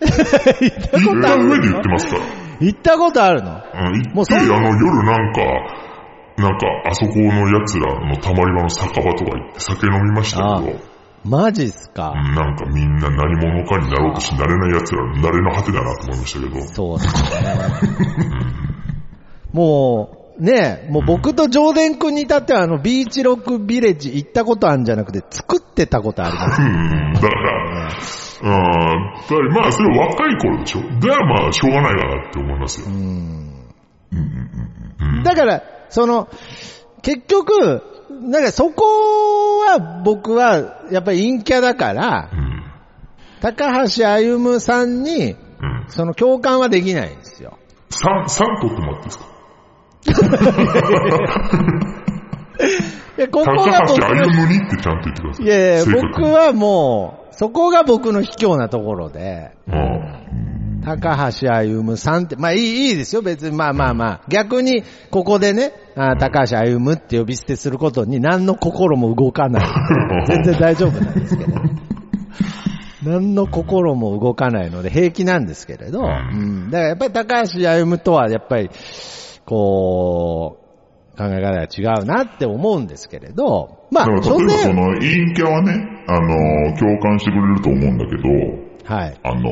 [0.00, 2.20] 行った行ことあるった上で言ってますから。
[2.60, 3.50] 行ったことあるの？
[3.50, 3.58] うん
[4.12, 5.40] 行って、あの、夜なんか、
[6.36, 10.78] なんか、あそこの奴らのたまり場の酒場とか行って酒飲みましたああけど、
[11.24, 12.12] マジっすか？
[12.16, 17.20] うんなんかみんな何者かになろうとし、なれない奴らの慣れの果てだなと思いましたけど、そうですね。
[19.52, 26.62] もう、ねもう僕と上田君に至ってはあの、ビーチロックビレッジ行ったことあるんじゃなくて、作ってたことあります。
[26.62, 27.90] うん、だから、
[28.42, 28.48] うん、
[29.52, 30.80] まあ、それは若い頃でしょ。
[31.00, 32.86] ではまあ、しょうがないかなって思いますよ。
[35.24, 36.28] だから、その、
[37.02, 38.84] 結局、なんかそこ
[39.60, 42.64] は僕はやっぱり陰キャだからう、ん。
[43.40, 45.84] 高橋歩さんに、うん。
[45.88, 47.58] その共感はできないんですよ。
[47.90, 49.30] 3、3取ってもらっていいですか？
[53.16, 55.46] でここ高が僕橋歩の、にってちゃんと言ってください。
[55.46, 60.69] いやいや、僕、はもう、そこが僕の卑怯なところで、うん。
[60.84, 63.56] 高橋歩さんって、まあいい、いいですよ、別に。
[63.56, 64.20] まあまあまあ。
[64.28, 69.66] 逆に、ここでね、あ高橋歩って呼び捨てすることに何の心も動かない。
[70.26, 71.52] 全然大丈夫なんですけど。
[73.02, 76.70] 何の心も動かないので平気なんですけれど、うん。
[76.70, 78.70] だからやっぱり高橋歩とはやっぱり、
[79.46, 80.58] こ
[81.14, 89.20] う、考え方が違うなって思うんですけれど、まあ、例えばそ詮、の陰キャはね、あの、共感してくれると思うんだけど、はい。
[89.22, 89.50] あの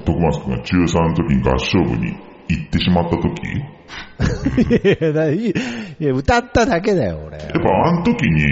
[0.00, 2.16] ー、徳松くんが中3の時に合唱部に
[2.48, 3.28] 行ってしまった時、
[4.72, 5.52] いやだい
[5.98, 7.36] や、歌っただけだよ、俺。
[7.36, 8.42] やっぱあの時に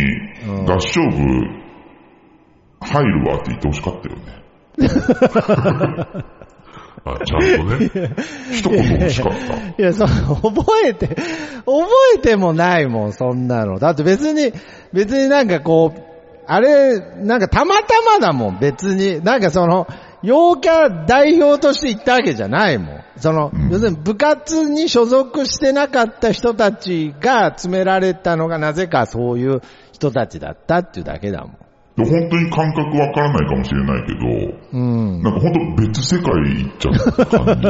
[0.46, 1.16] うん合唱部
[2.82, 4.22] 入るわって言ってほしかったよね。
[7.02, 7.90] あ、ちゃんとね。
[8.52, 9.38] 一言欲しかった。
[9.82, 13.78] いや、そう、覚えて、覚えてもないもん、そんなの。
[13.78, 14.52] だって別に、
[14.92, 16.09] 別になんかこう、
[16.52, 19.22] あれ、なんかたまたまだもん、別に。
[19.22, 19.86] なんかその、
[20.20, 23.04] 陽キャ代表として行ったわけじゃないもん。
[23.18, 31.56] その、うん要するに部活に所属してなかった人たちが詰められたのがなぜかそういう人たちだったっていうだけだもん。
[31.96, 35.22] で本当に感覚わからないかもしれないけど、うん。
[35.22, 37.60] なんか本当別世界行っちゃった感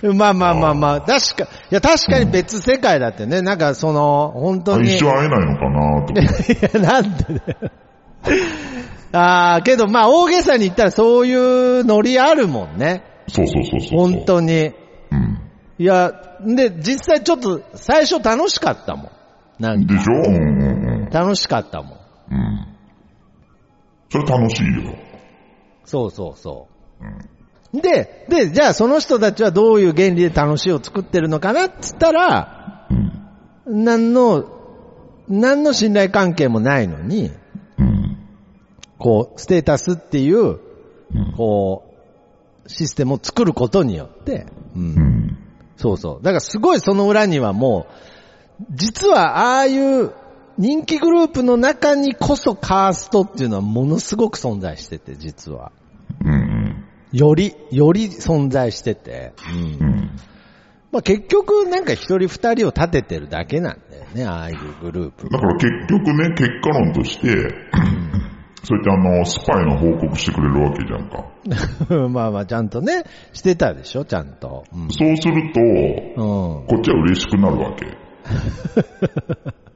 [0.00, 0.06] じ。
[0.14, 4.84] まあまあまあまあ、確か、いや確かに別世界だってね、なんかその、本当あに。
[4.88, 6.20] 一生会えないのかなとか。
[6.80, 7.42] いや、なんで。
[9.12, 13.02] ああ、けどまあ大げさに言ったらそういうノリあるもんね。
[13.28, 13.98] そうそうそうそう。
[13.98, 14.72] 本当に。
[15.10, 15.40] うん。
[15.78, 16.12] いや、
[16.44, 19.10] で、実際ちょっと最初楽しかったもん。
[19.58, 20.12] なんかでしょ？
[20.12, 21.98] うんうん楽しかったもん。
[22.30, 22.67] うん。
[24.14, 24.26] うん。
[24.26, 24.94] それ楽しいよ。
[25.84, 26.68] そうそうそ
[27.74, 27.80] う。
[27.80, 32.86] で、で、じゃあその人たちはどういう原理で楽しいを作ってるのかなっつったら、
[33.66, 33.84] うん。
[33.84, 34.46] 何の、
[35.28, 37.30] 何の信頼関係もないのに、
[37.78, 38.18] うん。
[38.98, 41.32] こう、ステータスっていう、うん。
[41.36, 41.84] こ
[42.64, 45.38] う、システムを作ることによって、うんうん。
[45.76, 46.24] そうそう。
[46.24, 47.86] だからすごいその裏にはも
[48.60, 50.12] う、実はああいう
[50.58, 55.70] 人気グループの中にこそカーストっていうのはものすごく存在してて、実は。
[56.24, 56.84] うん。
[57.12, 59.32] より、より存在してて。
[59.80, 60.10] うんうん。
[60.90, 65.28] まあ結局なんか一人二人を立ててるだけなんだよね、ああいうグループ。
[65.28, 67.28] だから結局ね、結果論として、
[68.64, 71.28] そうやってあの、スパイの報告してくれるわけじゃんか。
[72.08, 74.64] まあまあちゃんとね、してたでしょ、ちゃんと。
[74.74, 74.88] うん。
[74.90, 77.86] そうすると、うん、こっちは嬉しくなるわけ。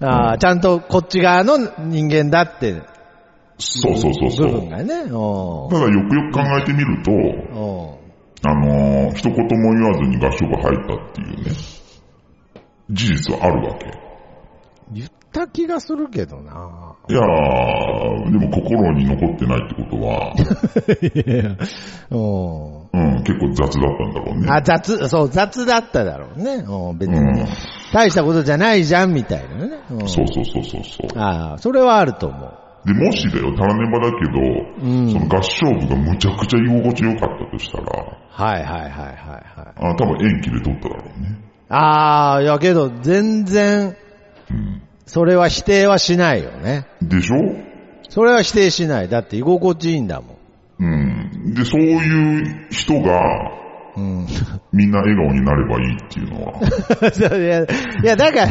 [0.00, 2.82] ああ、ちゃんとこっち側の人間だって、
[3.58, 4.52] そうそうそうそう。
[4.52, 4.94] 部分がね。
[4.94, 7.98] うんただよくよく考えてみると、うん
[8.44, 11.50] あのー一言も言わずに合唱が入ったっていうね、
[12.90, 13.90] 事実はあるわけ。
[14.92, 16.96] 言った気がするけどな。
[17.10, 20.34] いやー、でも心に残ってないってことは、
[22.10, 24.48] うんうん、結構雑だったんだろうね。
[24.50, 26.64] あ、雑、そう、雑だっただろうね。
[26.66, 27.46] うん別に、うん
[27.90, 29.78] 大したことじゃないじゃん、みたいなね。
[29.90, 31.18] うんそうそうそうそうそう。
[31.18, 32.52] ああ、それはあると思う。
[32.86, 34.38] で、もしだよ、タラネバだけど、
[34.82, 37.84] うんその合唱部がむちゃくちゃ居心地良かったとしたら、
[38.30, 39.92] はいはいはいはいはい。
[39.92, 41.38] あ多分延期で撮っただろうね。
[41.70, 43.96] ああ、いやけど、全然、
[44.50, 44.82] うん。
[45.08, 46.86] それは否定はしないよね。
[47.02, 47.36] でしょ？
[48.10, 49.08] それは否定しない。
[49.08, 50.36] だって居心地いいんだも
[50.78, 50.84] ん。
[50.84, 50.88] う
[51.50, 51.54] ん。
[51.54, 53.20] で、そういう人が、
[53.96, 54.26] うん。
[54.72, 56.60] みんな笑顔になればいいっていうのは、
[57.10, 57.66] そういや、い
[58.04, 58.50] や、だから、い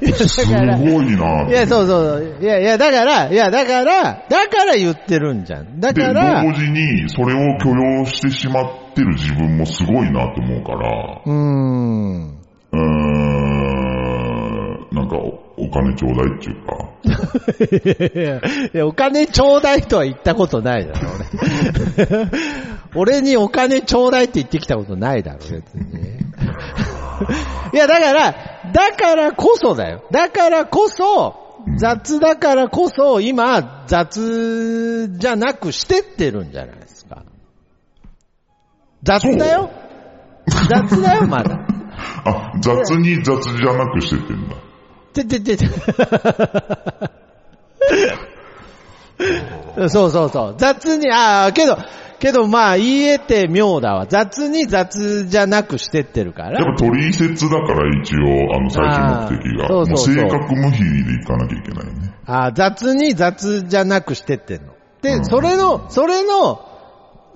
[0.00, 2.36] や、すごいなぁいや、そうそう。
[2.40, 5.80] いや、いや、だから、いや、だから、だから言ってるんじゃん。
[5.80, 12.38] だで、から、同時に、それを許容してしまってる自分もすごいなと思うから、うーん。
[12.72, 12.80] うーん、
[14.92, 15.16] なんか
[15.70, 16.90] お、お金ちょうだいっていうか、
[18.12, 18.40] い や
[18.74, 22.28] いや、お金ちょうだいとは言ったことないだろ、俺。
[22.94, 26.20] 俺にお金ちょうだいって言ってきたことないだろ、別に。
[27.72, 28.34] いや、だから、
[28.72, 30.02] だからこそだよ。
[30.10, 31.36] だからこそ、
[31.76, 37.22] 雑だからこそ、今、雑じゃなくしてってるんじゃないですか。
[39.02, 39.70] 雑だよ。
[40.68, 41.58] 雑だよ、まだ。
[42.24, 44.56] あ、雑に雑じゃなくしてってんだ。
[45.12, 45.66] てててて。
[49.88, 50.54] そうそうそう。
[50.58, 51.76] 雑に、ああ、けど、
[52.20, 54.04] けどまあ言えて妙だわ。
[54.06, 56.60] 雑に雑じゃなくしてってるから。
[56.60, 58.18] やっぱ取説だから一応、
[58.54, 59.68] あの最終目的が。
[59.68, 62.14] そうそうそうもう正確無比でいかなきゃいけないね。
[62.26, 64.74] ああ、雑に雑じゃなくしてってんの。
[65.00, 66.60] で、うんそれの、それの、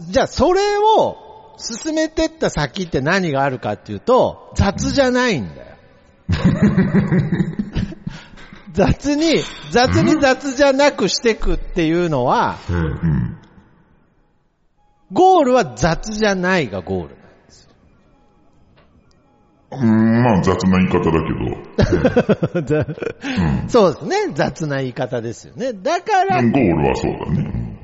[0.00, 1.16] じゃあそれを
[1.56, 5.66] 進めてった先って何があるかっていうと、雑じゃないんだよ。
[8.74, 9.36] 雑に、
[9.70, 12.76] 雑に雑じゃなくしてくっていうのは、うん。
[12.76, 13.38] うん。
[15.12, 17.16] ゴールは雑じゃないがゴール。
[19.70, 21.32] うん、まあ雑な言い方だけ
[22.62, 22.80] ど、
[23.62, 23.68] うん。
[23.68, 24.32] そうですね。
[24.34, 25.72] 雑な言い方ですよね。
[25.72, 27.78] だから、ゴールはそうだね。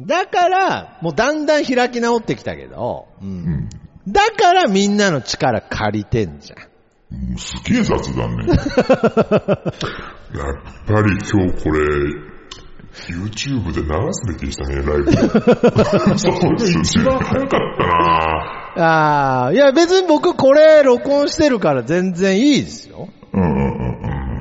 [0.00, 3.68] だから、もうだんだん開き直ってきたけど、う、うんん。
[4.08, 6.58] だからみんなの力借りてんじゃん。
[7.12, 8.46] うんすげえ雑だね。
[8.48, 8.58] やっ
[10.86, 11.80] ぱり今日これ、
[13.12, 15.12] YouTube で流すべきでしたね、ライブ。
[16.18, 23.08] そうです一番早かったなああ、いや別に僕これ録音してるから全然いいですよ。
[23.32, 23.60] うんうんうん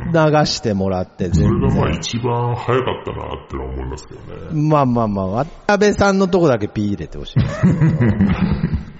[0.07, 0.11] うん。
[0.11, 1.69] 流してもらってそれ全然。
[1.69, 4.69] がまあ一番早かったなってのは思いますけどね。
[4.69, 7.35] まあまあまあ、渡辺さんのとこだけピー入れてほしい。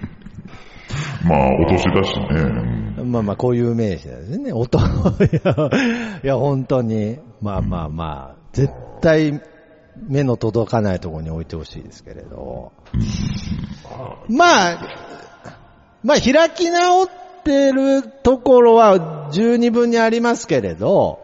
[1.24, 2.26] まあ、お年だしね。
[2.98, 4.52] うんまあまあ、こういう名詞ですね。
[4.54, 5.70] 音、いや、
[6.24, 9.40] いや本当に、まあまあまあ、絶対
[10.08, 12.72] 目の届かないところに置いてほしいですけれど。
[14.28, 14.78] まあ、
[16.02, 17.08] まあ開き直っ
[17.44, 21.20] てるところは十二分にありますけれど、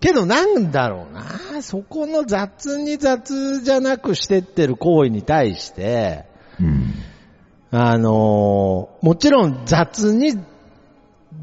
[0.00, 6.27] けどなんだろうな、そこの雑に雑じゃなくしてってる行為に対して、うん。
[7.70, 10.32] あのーもちろん雑に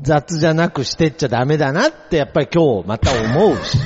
[0.01, 3.77] 雑じゃなくしてっちゃダメだなってやっぱり今日また思うし。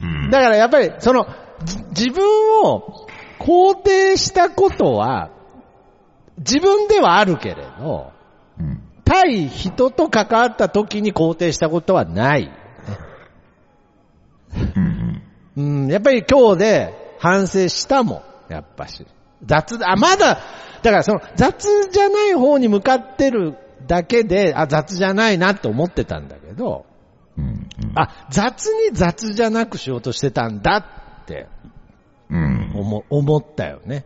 [0.00, 0.30] うん。
[0.30, 1.26] だからやっぱりその
[1.64, 3.06] じ自分を
[3.38, 5.30] 肯定したことは
[6.38, 8.12] 自分ではあるけれど、
[8.58, 8.82] うん。
[9.04, 12.50] 対人と関わった時に肯定したことはない。
[14.76, 15.22] うん。
[15.56, 19.06] うん、やっぱり今日で反省したもん、やっぱし。
[19.44, 20.40] 雑だ、あ、まだ、
[20.82, 26.86] だからその雑じゃない方に向かってるだけで、あ、雑じゃないなって思ってたんだけど、
[27.36, 27.44] うん。
[27.44, 27.68] うん。
[27.94, 30.84] あ、雑に雑じゃなくしようとしてたんだ
[31.22, 31.48] って
[32.30, 32.72] うん。
[32.74, 34.04] 思思ったよね。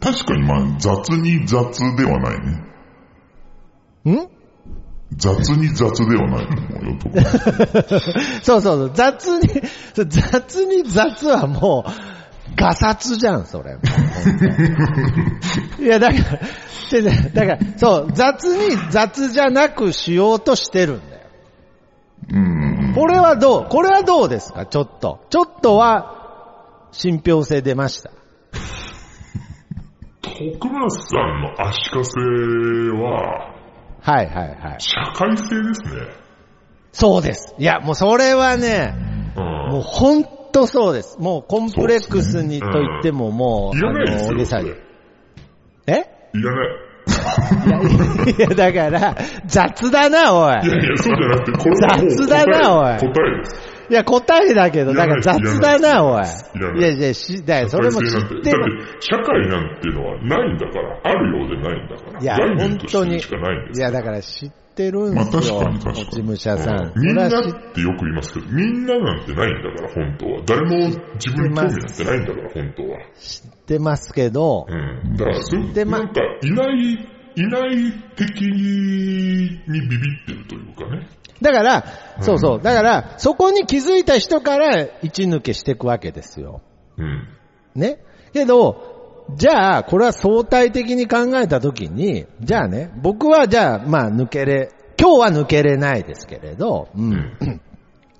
[0.00, 4.22] 確かにまあ、雑に雑ではないね。
[4.22, 4.28] ん？
[5.16, 8.00] 雑に雑ではないと思うよ、と。
[8.42, 9.62] そうそうそう、雑に、
[9.94, 12.15] 雑に雑はもう、
[12.54, 13.76] ガサツじゃん、それ。
[15.78, 16.22] いや、だから、
[17.34, 21.22] だから、そう、雑に雑じゃなくしようとしてるんだよ。
[22.32, 22.92] うん。
[22.94, 24.64] これはどうこれはどうですか？
[24.66, 25.26] ちょっと。
[25.30, 28.10] ちょっとは、信憑性出ました。
[30.22, 33.52] 徳松さんの足かせは、
[34.00, 34.80] はいはいはい。
[34.80, 35.90] 社会性ですね。
[36.92, 37.54] そうです。
[37.58, 38.94] いや、もうそれはね、
[39.36, 39.44] うん。
[39.72, 40.24] もう本
[40.56, 41.18] 当そうです。
[41.18, 44.70] もうコンプレックスにと言ってももう、いらないですよ、大げさに。
[45.86, 45.92] え？
[46.32, 46.68] いらない。
[48.26, 50.66] いや、いやだから、雑だな、おい。
[50.66, 53.76] いやいや、そうじゃなくて、これ雑だなおい答えです。
[53.88, 56.24] いや、答えだけど、だから雑だな、おい。
[56.24, 58.50] いやいや、し、だよ、それも知ってだって、
[59.00, 62.20] 社会なんていうのはないんだから、あるようでないんだから。
[62.20, 63.18] いや、本当に。
[63.18, 63.20] い
[63.78, 65.60] や、だから知ってるんまあですよ。
[65.60, 66.92] 確かに確かに落ち武者さん。
[66.96, 70.42] みんなってよく言いますけど、みんななんてないんだから、本当は。
[70.46, 70.76] 誰も
[71.14, 72.98] 自分に興味なんてないんだから、本当は。
[73.66, 75.16] てますけど、うん。
[75.16, 76.92] だから、そうでまなんか、いない、
[77.36, 81.08] いない敵にビビってるというかね。
[81.42, 81.84] だから、
[82.20, 82.62] そうそう。
[82.62, 86.62] だから、そこに気づいた人から一抜けしていくわけですよ。
[86.96, 87.28] うん。
[87.74, 87.98] ね？
[88.32, 88.95] けど、
[89.34, 97.60] じゃあ、これは相対的に考えたときに、じゃあね、僕はじゃあ、まあ抜けれ、今日は抜けれないですけれど、うん。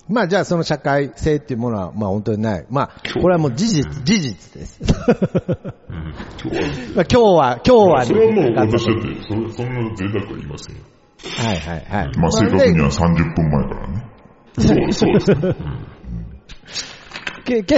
[0.08, 2.66] まあじゃあその社会性っていうものは、まあ本当にない。
[2.70, 4.80] まあ、これはもう事実、事実です。
[4.82, 4.86] うん。
[6.42, 10.82] 今日は、 まあ今日は、今日はそれはもうね、私だって、そそんな贅沢は言いませんよ。
[11.38, 12.18] はいはいはい。
[12.18, 14.04] まあ、正確には30分前からね。
[14.58, 15.56] そう、そうですね。
[17.44, 17.76] け、け、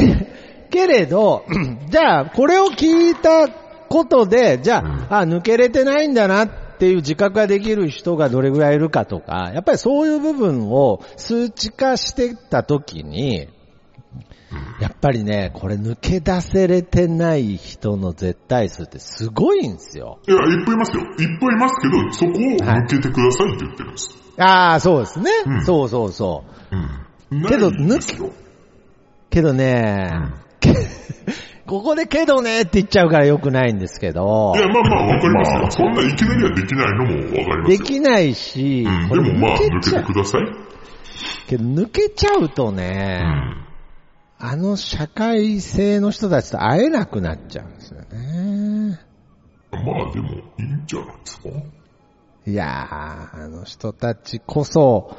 [0.70, 1.44] けれど、
[1.88, 3.48] じゃあ、これを聞いた
[3.88, 13.48] ことで、じゃあ、あ、抜けれてないんだなっていう自覚ができる人がどれぐらいいるかとか、やっぱりそういう部分を数値化してったときに、
[14.80, 20.20] やっぱりね、これ抜け出せれてない人の絶対数ってすごいんですよ。
[20.26, 21.02] いや、いっぱいいますよ。
[21.02, 24.16] いっぱいいますけど、そこを抜けてくださいって言ってるんです。
[24.38, 25.30] ああ、そうですね。
[25.46, 26.76] うんそうそうそう。
[27.34, 27.44] うん。
[27.46, 28.30] けどないんですよ。
[29.30, 30.47] けどね、け
[31.66, 35.60] ここでけどねって言っちゃうから良くないんですけどい、や、まあまあ、わかりますよ。
[35.60, 37.78] まあそんないきなりはできないのもわかりますよ。
[37.78, 40.42] できないし、うん、でもまあ、抜けてください。
[41.48, 43.64] けど抜けちゃうとうね、ん。
[44.40, 49.00] あの社会性の人たちと会えなくなっちゃうんですよね。
[49.70, 51.48] まあ、でも、いいんじゃないですか？
[52.46, 55.16] いやー、あの人たちこそ、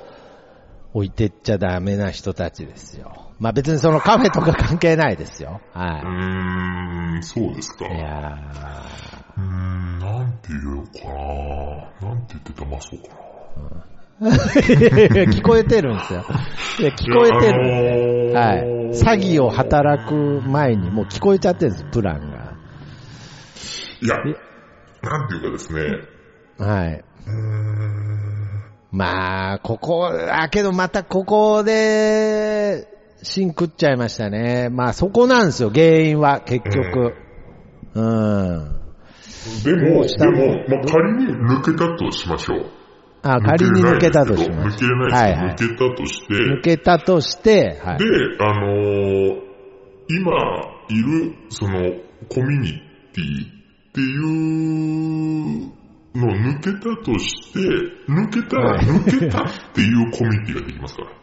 [0.94, 3.29] 置いてっちゃダメな人たちですよ。
[3.40, 5.62] まあ別にそのカフェとか関係ないですよ。
[5.74, 7.88] うーはん、そうですか。
[7.88, 7.96] い。
[7.96, 8.38] いや
[9.38, 12.10] うーん、なんて言おうかな。
[12.10, 13.86] なんて言って騙そうかな。
[14.22, 16.26] ー 聞こえてるんですよ。
[16.80, 18.32] いや、聞こえてる。
[18.32, 18.64] るはい。
[18.92, 20.14] 詐欺を働く
[20.46, 22.54] 前にもう聞こえちゃってるんです、プランが。
[24.02, 24.18] いや、
[25.02, 25.82] なんていうかですね、
[26.58, 27.04] はい。
[27.28, 34.70] うーん、まあ、ここ、あ、けどまたここで、芯食っちゃいましたね。
[34.70, 37.14] まあそこなんですよ、原因は、結局。
[37.96, 38.80] うん。
[39.64, 42.66] でも、でも、まあ、仮に抜けたとしましょう。
[43.22, 44.80] あ、仮に抜けたとしま抜す。
[44.80, 48.06] けれないはいはい抜けたとして、抜けたとして、はいで。、
[48.40, 49.50] あのー
[50.12, 50.32] 今
[50.90, 51.84] いる、その、
[52.30, 52.72] コミュニ
[53.14, 54.18] ティってい
[55.66, 55.72] う
[56.16, 57.60] のを抜けたとして、
[58.12, 61.19] 抜けたら、はい抜けたっていうコミュニティができますから。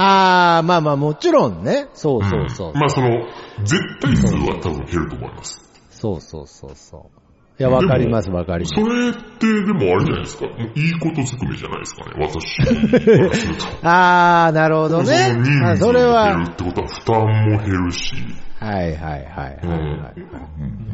[0.00, 1.88] ああ、まあまあもちろんね。
[1.92, 2.72] そうそうそう。
[2.72, 3.26] んまあその、
[3.64, 5.60] 絶対数は多分減ると思います。
[5.90, 7.18] そうそうそうそう。
[7.60, 8.86] いや、わかりますわかりますそ。
[8.88, 10.46] れってでもあれじゃないですか。
[10.46, 13.82] いいことずくめじゃないですかね、私。
[13.82, 15.66] ああ、なるほどねその人。
[15.66, 18.14] あ数それは、が減るってことは負担も減るし、
[18.60, 20.14] はいはいはいはい、はい。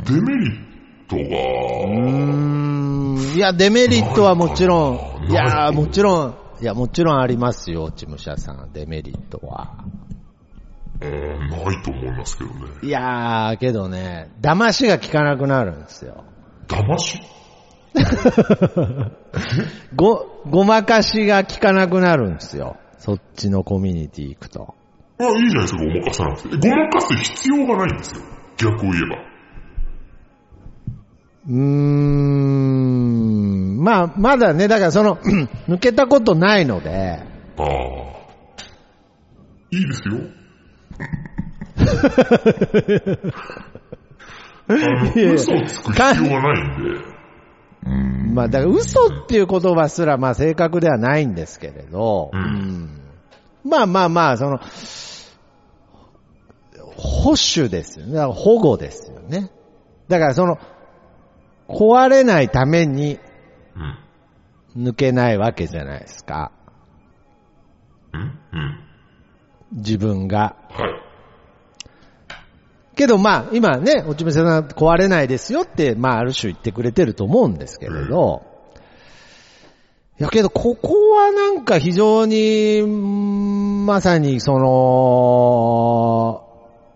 [0.06, 0.74] デメリッ
[1.08, 3.36] トうが、ーん。
[3.36, 9.74] いや、デメリットはもちろん、ないいやもちろん、いや、もちろんありますよ、落ち武者さん、デメリットは。
[11.00, 11.10] うん
[11.50, 12.56] ないと思いますけどね。
[12.82, 16.24] いやー、けどね、騙しが効かなくなるんですよ。
[16.68, 17.20] 騙し？
[19.94, 22.76] ご、ごまかしが効かなくなるんですよ。
[22.98, 24.74] そっちのコミュニティ行くと。
[25.18, 26.70] あ、いいじゃないですか、ごまかさなくて。
[26.70, 28.20] ごまかす必要がないんですよ。
[28.56, 29.16] 逆を言えば。
[31.46, 33.43] うーん、
[33.84, 35.16] まあ、まだね、だからその、
[35.68, 37.22] 抜けたことないので、
[37.58, 37.66] ああ。
[39.70, 40.14] いいですよ。
[44.68, 46.88] あの、嘘をつく必要はないんで。
[47.84, 48.34] うん。
[48.34, 53.00] まあ、だから嘘っていう言葉すら、まあ、正確ではないんですけれど、うんうん
[53.66, 54.60] まあまあまあ、その、
[56.96, 58.24] 保守ですよね。
[58.24, 59.50] 保護ですよね。
[60.08, 60.58] だからその、
[61.68, 63.33] 壊れないためにうん。
[64.76, 66.52] 抜けないわけじゃないですか。
[69.72, 70.56] 自分が。
[70.70, 71.04] はい。
[72.96, 78.42] けどまあ、今ね、おちめさんが壊れないですよって、まあ、ある種言ってくれてると思うんですけれど、
[80.20, 86.44] いやけど、ここはなんか非常に、うんまさにその、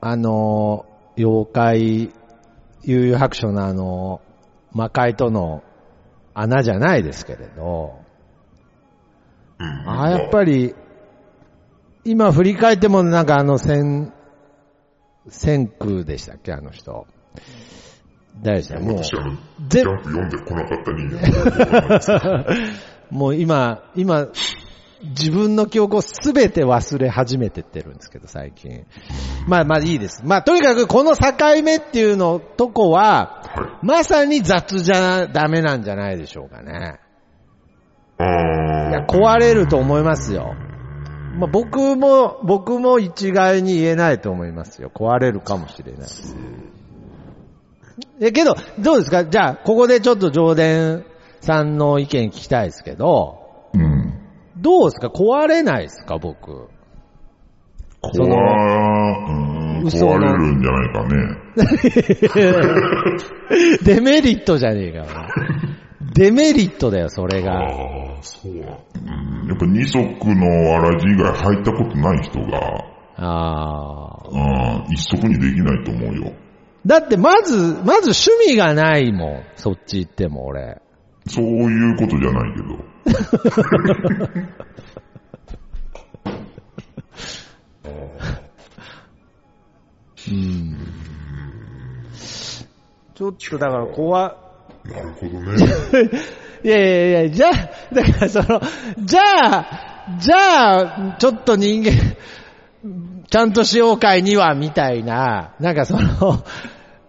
[0.01, 2.13] あの、妖怪、
[2.85, 4.21] 悠々白書のあの、
[4.73, 5.65] 魔界との
[6.41, 7.99] 穴じゃないですけれど、
[9.59, 9.67] うん。
[9.89, 10.75] ああ、やっぱり、
[12.05, 14.13] 今振り返ってもなんかあの千、
[15.29, 16.53] 千空でしたっけ？
[16.53, 17.07] あの人。
[18.43, 19.37] 誰でしたもう、私ジャン
[20.03, 22.47] プ読んでこなかった人間
[23.11, 24.29] もう今、今、
[25.03, 28.85] 自分の記憶をすべて忘れ始めてってるんですけど、最近。
[29.47, 30.23] まあまあいいです。
[30.25, 31.23] まあとにかくこの境
[31.63, 36.99] 目っていうのとこは、はまさに雑じゃダメなんじゃないでしょうかね。
[38.21, 38.23] い。
[38.93, 40.55] や、壊れると思いますよ。
[41.37, 44.91] まあ、僕も、僕も一概に言えないと思いますよ。
[44.93, 46.35] 壊れるかもしれないです。
[48.21, 49.25] え、けど、どうですか？
[49.25, 51.05] じゃあ、ここでちょっと上田
[51.41, 53.38] さんの意見聞きたいですけど、うん。
[54.61, 55.07] どうですか？
[55.09, 56.19] 壊れないですか？
[56.19, 56.69] 僕。
[58.01, 58.13] 壊、
[59.83, 61.37] 壊れるんじゃないかね。
[63.85, 65.07] デメリットじゃねえかよ。
[66.15, 67.43] デメリットだよ、それあ。
[67.43, 67.53] が。
[67.61, 67.65] あ
[68.19, 68.69] あ、そううんやっ
[69.59, 72.85] ぱ二足のわらじ以外履いたことない人が、
[73.17, 74.29] ああ。
[74.31, 74.37] う
[74.91, 76.33] ん、一足にできないと思うよ。
[76.87, 79.43] だって、まず、まず趣味がないもん。
[79.57, 80.81] そっち行っても、俺。
[81.27, 82.89] そういうことじゃないけど。
[90.31, 90.77] うん。
[93.15, 94.37] ちょっとだから怖
[94.85, 95.57] なるほどね。
[96.65, 98.61] いやいやいや、じゃあ、だからその、
[99.05, 99.67] じゃあ、
[100.19, 101.93] じゃあ、ちょっと人間、
[103.31, 106.45] ちゃんとしよう会には、みたいな、なんかその、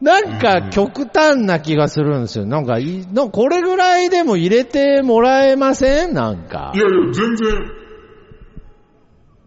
[0.02, 2.46] なんか極端な気がするんですよ。
[2.46, 6.14] なんかい、なんかこれぐらいでも入れてもらえません？
[6.14, 6.78] なんかい。
[6.80, 7.72] やいや、全然、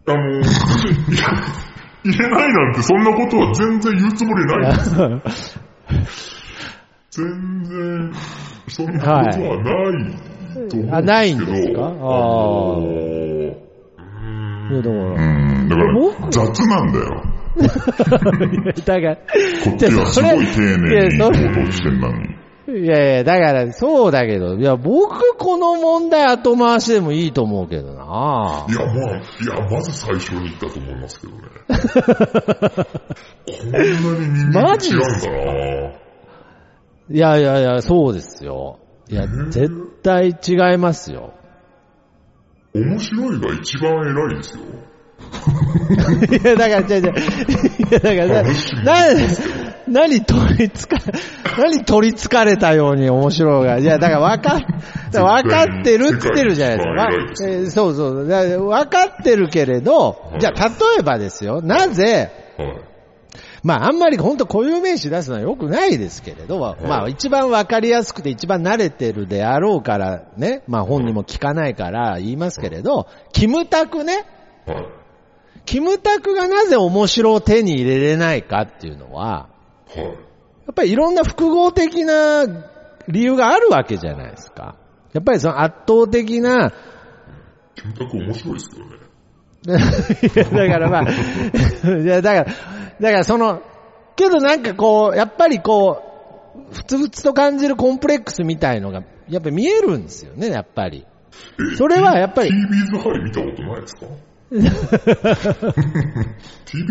[0.09, 0.45] あの、い や
[2.05, 4.73] 入れないなんてそんなことは全然言うつもりない
[5.25, 5.59] です。
[7.13, 8.13] 全然、
[8.69, 10.17] そんなことはないと思うんで
[10.71, 10.97] すけど。
[10.97, 11.81] あないんですか？
[11.83, 12.83] あーあの
[14.71, 17.23] いやだかうん、だから僕雑なんだよ。
[17.57, 19.23] ら、だから、こ
[19.75, 22.43] っちはすごい丁寧に行動してんのに。
[22.69, 31.43] いやいや、だから、そうだけど、いや、僕この問題後回しでもいいと思うけどないや、まあ、いや、まず最初に言ったと思いますけどね。
[33.47, 36.03] こんなに人間違うんだな。
[37.11, 38.79] いやいやいや、そうですよ。
[39.09, 39.69] いや、絶
[40.03, 41.35] 対違いますよ。
[42.75, 44.63] 面白いが一番偉いですよ。
[46.31, 47.15] いや、だから、違う違う。
[47.91, 48.43] いや、だから、
[48.85, 49.27] な、な、
[49.89, 50.99] 何取りつか、
[51.59, 53.79] 何取りつかれたように面白いが。
[53.79, 54.61] いや、だから分か
[55.13, 56.93] 分かってるって言ってるじゃないですか。
[56.93, 58.29] わえーそうそう。
[58.29, 60.71] だ分かってるけれど、じゃあ、例
[61.01, 61.61] えばですよ。
[61.61, 62.93] なぜ、はい。
[63.63, 74.25] まあ、あんまり本当固有名詞出すのは良くないですけれど、まあ、一番わかりやすくて一番慣れてるであろうからね、まあ本人も聞かないから言いますけれど、キムタクね、
[74.67, 75.02] はい。
[75.65, 79.49] キムタクがなぜ面白を手に入れれないかっていうのは、
[79.95, 80.05] はい。
[80.05, 80.11] や
[80.71, 82.45] っぱりいろんな複合的な
[83.09, 84.77] 理由があるわけじゃないですか。
[85.13, 86.73] やっぱりその圧倒的な、
[87.75, 89.03] キムタク面白いですけどね。
[90.67, 92.53] だからまあ、いや、だから、
[93.01, 93.63] だからその、
[94.17, 96.03] けどなんかこう、やっぱりこ
[96.71, 101.07] う、ふつふつと感じるコンプレックスみたいのが、やっぱり見えるんですよね、やっぱり。
[101.73, 104.07] えそれはやっぱり TB ズハイ見たことないですか？
[104.53, 104.61] ?TB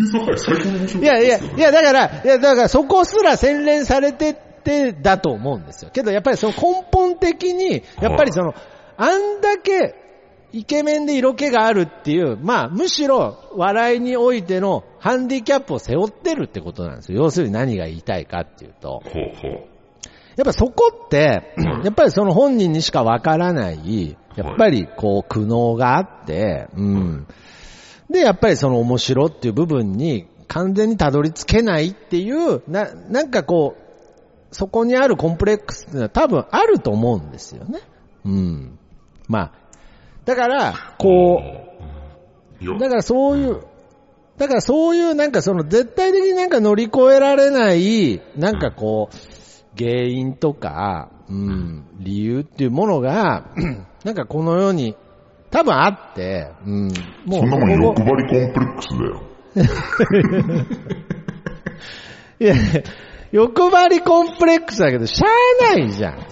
[0.06, 5.90] ズハイ最高に面白いやいや、いやだから、いやだからそこすら洗練されてってだと思うんですよ。
[5.92, 8.54] けどやっぱりその根本的に、やっぱりその、
[8.96, 9.94] あんだけ
[10.52, 17.22] イケメンで色気があるっていう、まあむしろ笑いにおいてのハンディキャップを背負ってるってことなんですよ。
[17.22, 19.02] 要するに何が言いたいかっていうと。
[19.04, 19.72] ほうほう。
[20.36, 21.54] やっぱそこって、
[21.84, 27.26] やっぱりその本人にしかわからない、やっぱりこう苦悩があって、うん。
[28.12, 37.80] で、やっぱりその面白っていう部分に完全にたどり着けないっていう、な、なんかこう、そこにあるコンプレックスっていうのは多分あると思うんですよね。
[38.24, 38.78] うん。
[39.26, 39.52] まあ、
[40.24, 41.40] だから、こ
[42.60, 43.62] う、だからそういう、
[44.36, 49.16] だからそういうなんかその絶対的になんか乗り越えられない、なんかこう、
[49.76, 53.50] 原因とか、うん、理由っていうものが、
[54.04, 54.96] なんかこの世に
[55.52, 56.88] 多分あって、うん、
[57.26, 59.22] もそんなもん欲張りコンプレックスだよ。
[62.40, 62.54] いや、
[63.32, 65.30] 欲張りコンプレックスだけど、しゃあ
[65.74, 66.26] ないじゃん。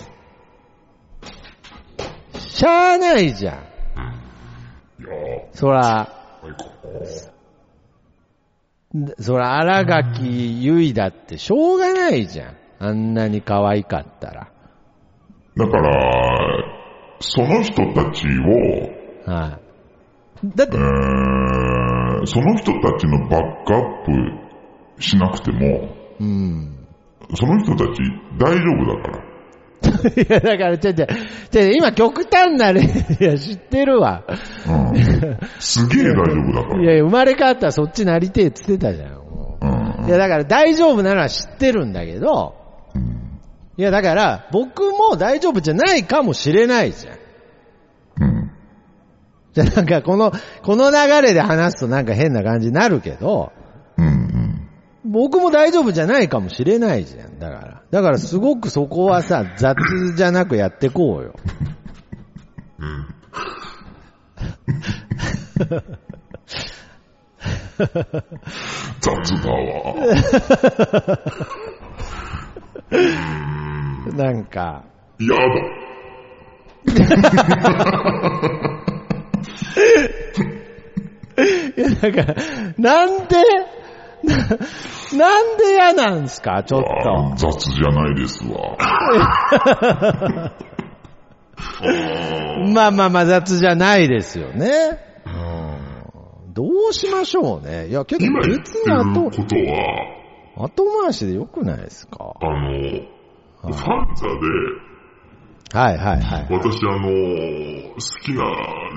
[2.39, 3.59] しゃあないじゃん。
[5.53, 6.09] そら、
[9.19, 10.23] そら、荒垣
[10.63, 12.57] 結衣だってしょうがないじゃん。
[12.79, 14.51] あんなに可愛かったら。
[15.57, 16.65] だから、
[17.21, 19.00] その人たちを、
[19.31, 19.61] は
[20.45, 20.49] い。
[20.57, 26.77] だってえ、ーその人たちのバックアップしなくても、うん。
[27.35, 28.01] その人たち
[28.39, 29.31] 大丈夫だから。
[30.23, 31.07] いや、だから、ちょ、ちょ、
[31.51, 32.85] ちょ、今極端な例、い
[33.25, 34.25] や、知ってるわ。
[34.67, 34.97] うん。
[35.59, 36.83] すげえ大丈夫だから。
[36.83, 39.13] いや、生まれ変わったらそっちなりてえっつってたじゃん。
[39.15, 42.55] もうんういや、だから大丈夫なのは知ってるんだけど、
[43.77, 47.20] いや、だから、僕も大丈夫じゃないかもしれないじゃん。
[49.57, 49.65] うん。
[49.65, 50.33] じゃあなんかこの、
[50.63, 53.53] この流れで話すとなんか変な感じになるけど、
[53.97, 54.07] うん。
[54.07, 54.69] うん。
[55.05, 57.39] 僕も大丈夫じゃないかもしれないじゃん。
[57.39, 57.83] だから。
[57.91, 59.75] だからすごくそこはさ、 雑
[60.15, 61.35] じゃなくやってこうよ。
[62.79, 63.07] うん。
[69.01, 69.95] 雑だわ。
[74.17, 74.85] なんか。
[75.19, 75.45] やだ。
[81.81, 82.35] いや、だから、
[82.79, 83.37] なんで、
[84.23, 84.37] な
[85.17, 86.63] なんで嫌なんすか？
[86.63, 87.49] ちょっあと。
[87.53, 88.77] 雑じゃないですわ。
[92.75, 94.99] まあまあまあ雑じゃないですよね。
[95.27, 96.53] うん。
[96.53, 97.89] どうしましょうね。
[97.89, 102.35] いや、けど今言っ別に後、ことは、後回しでよくないですか？
[102.41, 104.33] あの、ファンザで、
[105.73, 106.47] はいはいはい。
[106.51, 107.09] 私あの、
[107.91, 108.43] 好きな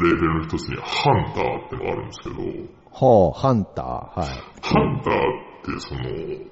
[0.02, 2.36] レーベルの一つにハンターってのがあるんですけど、
[2.90, 3.86] ほう、ハンター。
[3.86, 4.28] はい。
[4.62, 6.02] ハンターってその、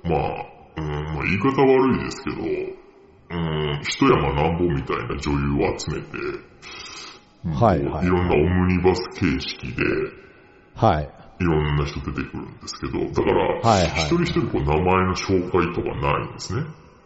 [0.03, 6.17] まあ、うん、まあ言い方悪いですけど、うん、一山なんぼみたいな女優を集めて、
[7.43, 9.84] はいはいいろんなオムニバス形式で、
[10.76, 11.09] はい。
[11.39, 16.63] いろんな人出てくるんですけど、だから、はいはい一人一人こう名前の紹介とかないんですね。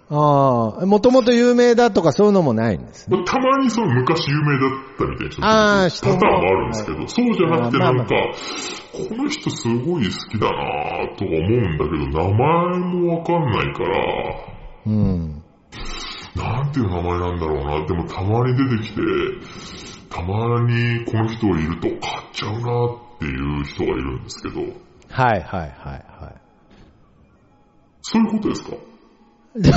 [0.07, 3.23] ああ、もともと有名だとかそういうのもないんですね。
[3.25, 8.15] たまにその昔有名だったみたいな人あーパターンもあるんですけど、そうじゃなくてまあまあなんか、
[8.93, 13.97] この人すごい好きだなとか思うんだけど、名前もわかんないから、
[14.85, 15.43] うん。
[16.35, 17.85] なんていう名前なんだろうな。
[17.87, 19.01] でもたまに出てきて、
[20.09, 21.99] たまにこの人いると買っ
[22.31, 24.61] ちゃうなっていう人がいるんですけど、
[25.09, 26.35] はいはいはいはい。
[28.03, 28.75] そういうことですか？
[29.57, 29.67] い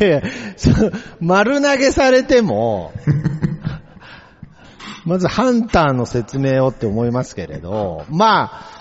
[0.00, 0.22] やいや
[1.20, 2.92] 丸投げされても、
[5.04, 8.76] まずハンターの説明をって思いますけれど、まあ、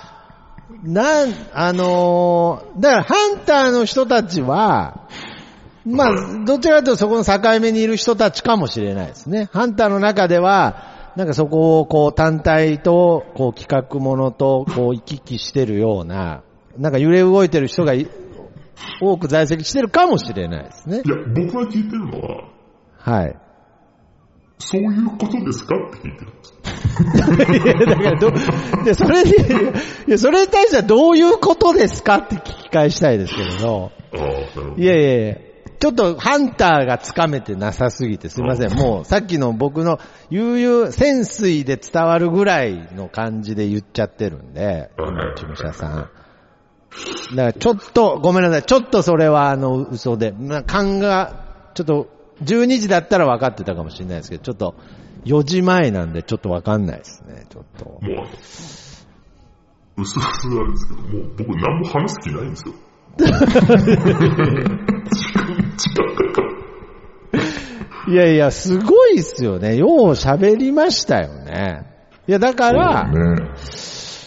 [0.84, 5.07] なん、あのーだからハンターの人たちは、
[5.86, 9.49] まあ、どちらかというとそこの境目にいる人たちかもしれないですね。
[9.53, 16.41] ハンターの中では、なんかそこをこう単体と、こう企画ものと、こう行き来してるような、
[16.78, 18.07] なんか揺れ動いてる人がい
[19.01, 21.09] 多く在籍してるかもしれないですねい。
[21.09, 22.49] や、僕が聞いてるのは、
[22.97, 23.36] はい。
[24.57, 26.55] そういうことですかって聞いてるんです。
[27.51, 28.32] いや、だからど、
[28.84, 29.30] で、それで、
[30.07, 34.76] いや、それに対してはどういうことですかって聞き返したいですけれど、ああ、なるほど。
[34.78, 35.36] いやいやいや、
[35.80, 38.73] ちょっとハンターがつかめてなさすぎてすみません。
[38.73, 39.99] もうさっきの僕の
[40.30, 44.89] 悠々潜水で伝わるぐらいの感じで言っちゃってるんで、はい
[45.36, 46.09] 事務者さん。
[47.36, 48.64] だからちょっと、ごめんなさい。
[48.64, 52.08] ちょっとそれはあの嘘で、まあ、勘が、ちょっと、
[52.43, 54.76] 12時だったら分かってたかもしれないですけど、ちょっと、
[55.26, 57.86] 4時前なんでちょっと分かんないですね、ちょっと。
[57.86, 59.08] もうあの、うす
[59.98, 60.20] うす
[60.50, 62.74] なんですけど、もう僕何も話す気ないんですよ。
[63.18, 63.36] 時間、
[65.78, 66.56] 時間かかる。
[68.08, 69.76] いやいや、すごいっすよね。
[69.78, 71.88] よう喋りましたよね。
[72.28, 73.50] いや、だから、ね。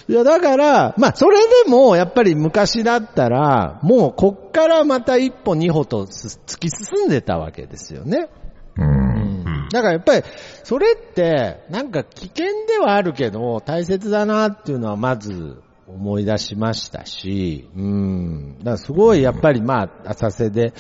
[0.09, 8.31] いや、だから、まあ、それでも、やっぱり昔だったら、もう、こっからまた一歩二歩とす突き進んでたわけですよね。
[8.79, 9.69] うん。
[9.71, 10.23] だからやっぱり、
[10.65, 18.59] それって、なんか危険ではあるけど、大切だなっていうのはまず思い出しましたし、うん。
[18.61, 20.73] だからすごいやっぱりまあ、浅瀬で、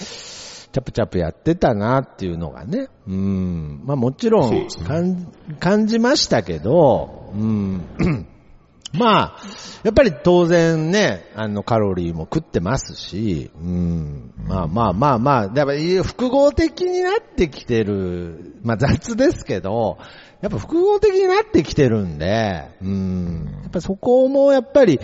[0.70, 3.82] チャプチャプやってたなっていうのがね、うん。
[3.84, 7.84] まあもちろんそうですね感感じましたけど、うん。
[8.92, 9.36] まあ、
[9.82, 14.32] やっぱり当然ね、あのカロリーも食ってますし、うん。
[14.46, 19.98] まあまあまあまあ、だから複合的になってきてる、まあ雑ですけど、
[20.40, 23.58] やっぱ複合的になってきてるんで、うん。
[23.62, 25.00] やっぱそこもやっぱり、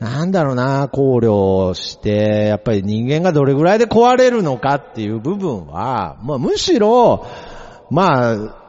[0.00, 7.26] なんだろうな、考慮して、やっぱり人間がどれぐらいで壊れるのかっていう部分は、まあむしろ、
[7.90, 8.61] まあ、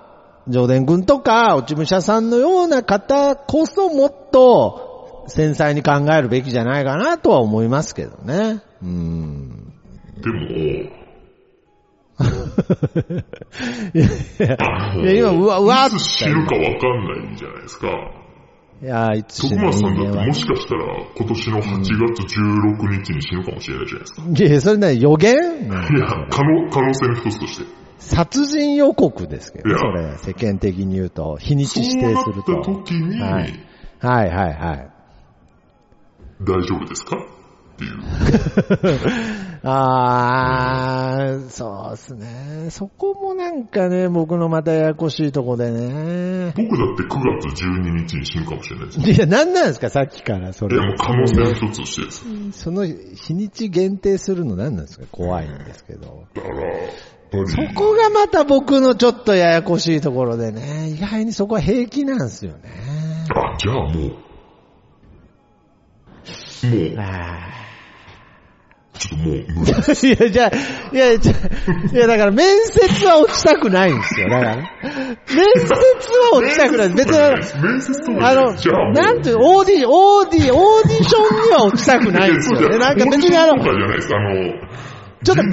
[0.47, 8.61] 上田君とか、落ち武者さんのような方こそもっと繊細に考えるべきじゃないかなとは思いますけどね。
[8.81, 9.73] うん。
[10.21, 10.39] でも、
[13.93, 17.87] いやいや、今、うわ、うわいつ死ぬかわかんないじゃないですか。
[18.81, 20.33] いや、いつ死徳ぬ松さんだっても。
[20.33, 20.83] しかしたら
[21.15, 24.21] 今年の8月16日に死ぬかもしれないじゃないですか。
[24.45, 25.33] いや、それなに予言？
[25.33, 25.41] いや、
[26.29, 27.82] 可能、可能性の一つとして。
[28.03, 32.83] 殺人予告ですけどそれ、世間的に言うと、日にち指定するそうなったと。
[32.83, 33.67] 時に、はい
[33.99, 34.89] はいはいはい。
[36.41, 37.15] 大丈夫ですか？
[37.15, 38.99] っていう。
[39.65, 42.67] あー、そうですね。
[42.69, 46.53] そこもなんかね、僕のまたややこしいとこでね。
[46.57, 47.07] 僕だって9
[47.53, 49.05] 月12日に死ぬかもしれないですよ。
[49.15, 50.85] いや、なんなんですか、さっきから、それいや、。
[50.85, 52.25] もう可能性の一つとしてです。
[52.61, 55.05] その日にち限定するの何なんですか？
[55.11, 56.25] 怖いんですけど。
[56.35, 56.55] だから、
[57.37, 62.59] り、そこがまた僕のちょっとややこしいところでね、意外にそこは平気なんですよね。
[63.35, 64.11] あ、じゃあもう、もう、
[66.97, 67.49] あ
[68.97, 69.45] ちょっともう無理。
[69.73, 70.51] ー いや、じゃあ、
[70.95, 71.35] いや、じゃあ
[71.93, 74.29] いや、だから面接は落ちたくないんですよ。
[74.29, 74.55] だから。
[74.55, 74.71] 面接
[75.73, 75.79] は
[76.33, 76.89] 落ちたくない。
[76.89, 77.17] 別に
[77.61, 78.53] 面接とかあの
[78.93, 82.77] なんていう、オーディ、オーディ、オーディションには落ちたくないんですよね。
[82.77, 83.35] なんか別に。
[83.35, 83.55] あの、
[85.23, 85.43] ちょっと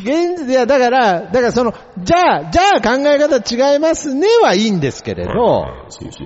[0.00, 5.66] 現いや、だから、だからその、じゃあ、じゃあ考え方違いますねはいいんですけれど、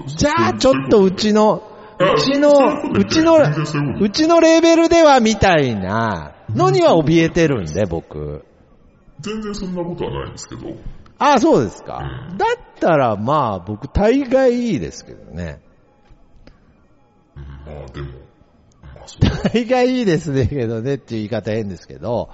[0.07, 1.63] じゃあちょっとうちの、
[1.99, 3.39] あうちのそうちの
[4.01, 8.45] うちのレベルではみたいなのには怯えてるんで、僕。
[9.21, 10.77] 全然そんなことはないんですけど、
[11.19, 12.03] ああ、そうですか。
[12.37, 15.61] だったら、まあ、僕、大概いいですけどね。
[17.35, 17.43] ま
[17.85, 18.09] あでも、
[19.53, 22.31] 大概いいですね、けどねっていう言い方変ですけど、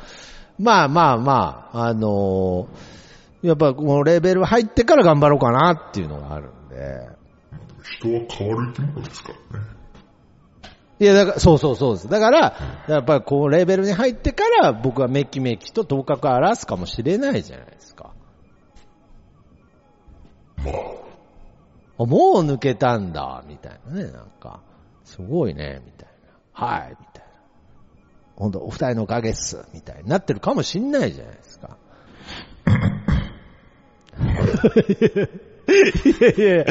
[0.58, 3.02] まあまあまあ、あのー
[3.42, 7.08] やっぱこのレベル入ってから頑張ろうかなっていうのがあるんで。
[7.82, 9.66] 人は変わる生き物ですからね。
[11.00, 12.08] いや、だから、そうそうそうです。
[12.08, 18.12] だから、やっぱりこうレベルに入ってから僕はメキメキと頭角を荒らすかもしれないじゃないですか。
[20.58, 20.74] まあ、
[21.98, 24.60] あもう抜けたんだ、みたいなね、なんか。
[25.02, 26.08] すごいね、みたい
[26.54, 26.66] な。
[26.66, 27.11] はい、み。
[28.36, 31.76] 本当お二人のおかげっす、みたいになってるかもしんないじゃないですか。
[35.68, 36.64] いやいやいや、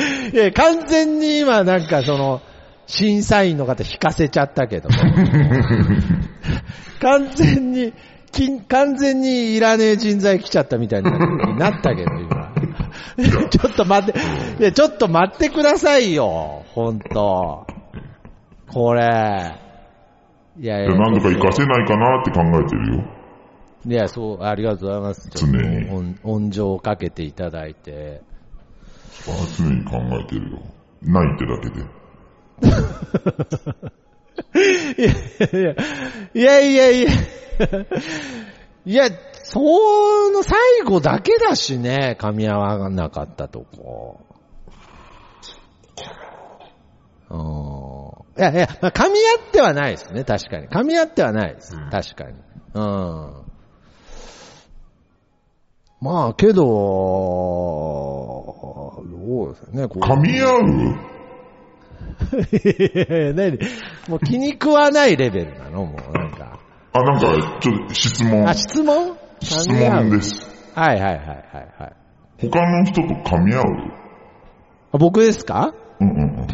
[0.43, 2.41] いや完全に今なんかその、
[2.87, 4.95] 審査員の方引かせちゃったけども。
[6.99, 7.93] 完全に、
[8.31, 11.11] 金完全にいらねえ人材来ちゃったみたいに
[11.57, 12.53] なったけど、今。
[13.49, 14.19] ちょっと待って、
[14.59, 17.65] いや、ちょっと待ってくださいよ、ほんと。
[18.67, 19.55] これ。
[20.59, 23.03] いやいや、何とか活かせないかなって考えてるよ。
[23.85, 25.29] いや、そう、ありがとうございます。
[25.33, 28.21] 常にちょっと音音情をかけていただいて。
[29.27, 30.59] あ常に考えてるよ。
[31.01, 31.85] ないってだけで。
[36.33, 37.09] いやいやいやいや。
[38.85, 39.09] いや、
[39.43, 39.59] そ
[40.31, 44.19] の最後だけだしね、噛み合わなかったとこ。
[47.29, 47.90] うん。
[48.37, 50.67] いやいや、まあ噛み合ってはないですね、確かに。
[50.69, 51.75] 噛み合ってはないです。
[51.91, 52.35] 確かに。
[52.73, 53.33] うん。
[56.01, 56.63] まあ、けど、
[59.03, 60.61] どうですよね、こう噛み合う？
[63.35, 63.57] 何？
[64.07, 66.59] もう気に食わないレベルなのもうなんか。
[66.93, 68.53] あ、なんか、ちょっと質問あ、。
[68.53, 69.17] 質問？
[69.41, 70.49] 質問です。
[70.73, 71.35] はいはいはいはい
[71.79, 71.93] はい。
[72.49, 73.63] 他の人と噛み合う？
[74.93, 75.73] あ僕ですか？
[75.99, 76.47] うんうんあ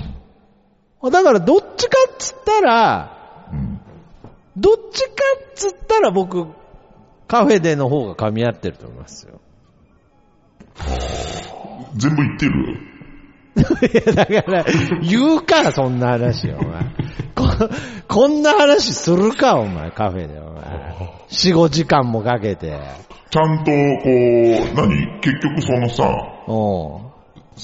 [1.04, 3.18] だからどっちかっつったら。
[4.58, 5.12] どっちか
[5.50, 6.48] っつったら僕、
[7.28, 9.40] カフェでの方が噛み合ってると思いますよ。
[11.96, 12.78] 全部言ってる？
[14.06, 14.66] や、だから、
[15.02, 16.84] 言うか、そんな話、お前。
[17.36, 17.70] こ、
[18.08, 20.64] こんな話するか、お前、カフェで、お前。
[21.30, 22.80] 4、5時間もかけて。
[23.30, 25.20] ちゃんと、こう、何？
[25.22, 26.08] 結局そのさ、
[26.48, 27.07] おう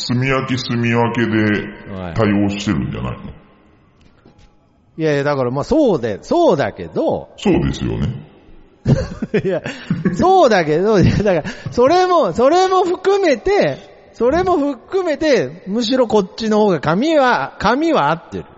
[0.07, 3.31] 炭焼き炭分けではい対応してるんじゃないの、
[4.97, 8.33] いやいや、だからまあそうで、そうだけど、そうですよね。
[9.43, 9.61] いや、
[10.13, 18.49] そうだけど、いや、だから、それも、それも含めて、それも含めて、むしろこっちの方が髪は、髪は合ってるよ。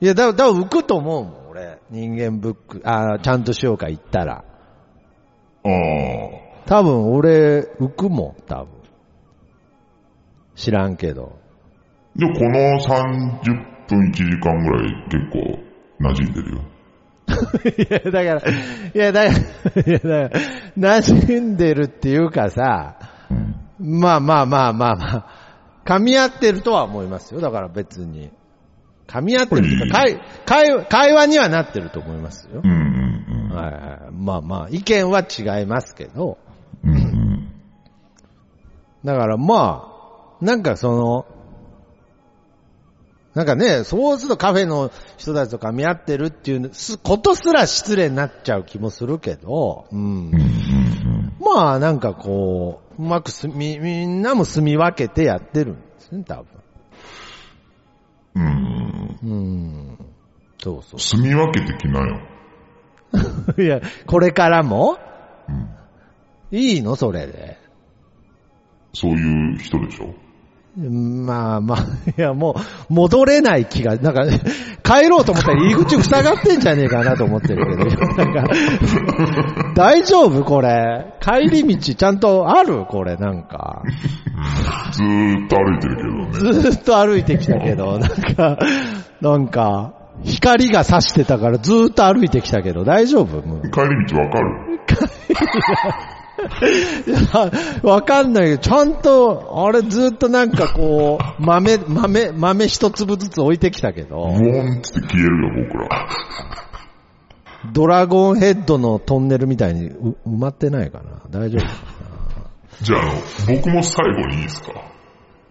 [0.00, 1.78] いや、だ、だ、浮くと思うもん、俺。
[1.90, 4.44] 人間ブック、あちゃんとしようか言ったら。
[5.64, 6.41] ああ。
[6.72, 8.68] 多分俺、浮くもん、多分。
[10.54, 11.38] 知らんけど。
[12.16, 15.60] で、この30分1時間ぐらい結構
[16.00, 16.62] 馴染んでるよ。
[17.76, 18.52] いや、だから、
[18.94, 19.38] いや、だか
[19.74, 20.38] ら、いや、だか
[20.78, 22.96] ら、馴染んでるっていうかさ、
[23.30, 24.00] うん。
[24.00, 25.26] まあまあまあまあまあ、
[25.84, 27.42] 噛み合ってるとは思いますよ。
[27.42, 28.30] だから別に。
[29.08, 32.66] 噛み合ってるっていうか、会会会話にはなってると思いますよう。
[32.66, 33.54] んうんうん。
[33.54, 34.10] はいはい。
[34.10, 36.38] まあまあ、意見は違いますけど。
[39.04, 39.88] だからま
[40.40, 41.26] あ、なんかその、
[43.34, 50.30] なんかね、そうするとカフェの人たちと噛み合ってるっていうすことすら失礼になっちゃう気もするけど、うん
[51.40, 56.46] まあなんかこう、うまくすみ、みんなも住み分けてやってるんですね、多分。
[58.34, 59.18] うん。
[59.22, 59.30] うん。
[59.30, 59.98] うん。
[60.62, 62.20] そうそ住み分けてきなよ。
[63.56, 63.62] う。
[63.62, 64.98] いや、これからも？
[65.48, 66.58] うん。
[66.58, 66.96] いいの？
[66.96, 67.61] それで。
[68.92, 70.14] そういう人でしょ？
[70.74, 71.78] まあまあ、
[72.16, 72.54] いやも
[72.88, 74.22] う、戻れない気が、なんか、
[74.82, 78.54] 帰ろうと思ったら入り口塞がってんじゃねえかなと思ってるけど、 なんか、
[79.74, 80.42] 大丈夫？
[80.44, 81.12] これ。
[81.20, 82.86] 帰り道ちゃんとある？
[82.86, 83.82] これ、なんか。
[84.92, 86.60] ずーっと歩いてるけどね。
[86.62, 88.58] ずーっと歩いてきたけど、なんか、
[89.20, 89.92] なんか、
[90.24, 93.42] 光が差してたからずーっと歩いてきたけど、大丈夫？
[93.42, 94.80] 帰り道わかる？
[95.28, 95.38] いや
[97.82, 104.38] わかんないけど、ちゃんと、あれずっとなんかこう、豆、豆、豆一粒ずつ置いてきたけどボ、ーン
[104.78, 106.08] って消えるよ、僕ら。
[107.72, 111.62] ドラゴンヘッドのトンネルみたいにう埋まってないかな大丈夫
[112.84, 113.12] じゃあ、あの、
[113.56, 114.72] 僕も最後にいいですか？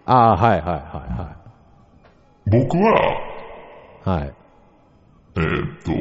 [0.04, 1.36] ああ、はいはいは
[2.46, 2.82] 僕は、
[4.04, 4.20] いはい。
[4.20, 4.32] はい。
[5.36, 5.92] えーっと、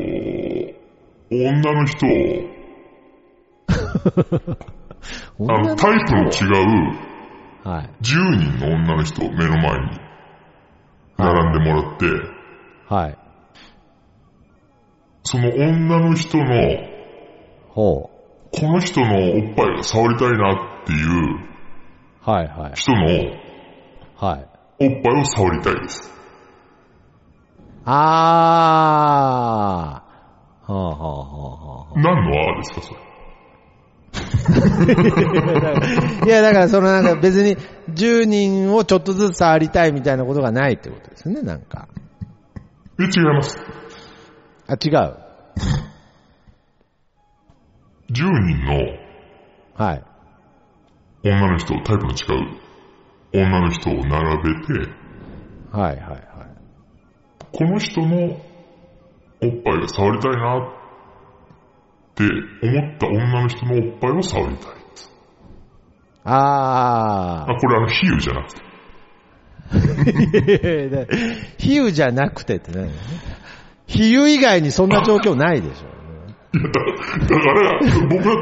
[1.33, 2.09] 女の人を、
[5.39, 6.45] あの、タイプの違
[6.95, 7.11] う
[7.63, 7.89] はい。
[8.01, 9.99] 10人の女の人を目の前に
[11.17, 12.05] 並んでもらって、
[12.87, 13.17] はい。
[15.23, 16.45] その女の人の、
[17.69, 18.09] ほ
[18.51, 22.29] この人のおっぱいを触りたいなっていうう。
[22.29, 22.73] はいはい。
[22.73, 23.05] 人の
[24.15, 24.45] はい。
[24.79, 26.11] おっぱいを触りたいです。
[27.85, 30.71] あー。
[30.71, 31.09] はあはあはあ
[31.79, 31.99] はあ。
[31.99, 33.00] 何のあーですか、それ。
[36.25, 37.57] いや、だからそのなんか別に
[37.93, 41.87] 10人をちょっとずつ触りたいみたいなことがないってことですね、なんか。
[42.99, 43.57] え、違います。
[44.67, 45.17] あ、違う。
[48.11, 48.75] 10人の
[49.75, 50.03] はい。
[51.23, 52.61] 女の人、タイプの違う
[53.33, 54.73] 女の人を並べて、
[55.71, 56.21] はいはいはい。
[57.53, 58.39] この人のおっ
[59.39, 60.80] ぱいが触りたいな
[62.11, 62.23] って
[62.63, 64.81] 思った女の人のおっぱいを触りたい。
[66.23, 68.61] ああ、これあの、比喩じゃなくて。
[69.71, 71.07] ー。
[71.57, 72.89] 比喩じゃなくてって何？
[73.87, 75.91] 比喩以外にそんな状況ないでしょ。
[76.57, 78.35] いや、だだから、僕は、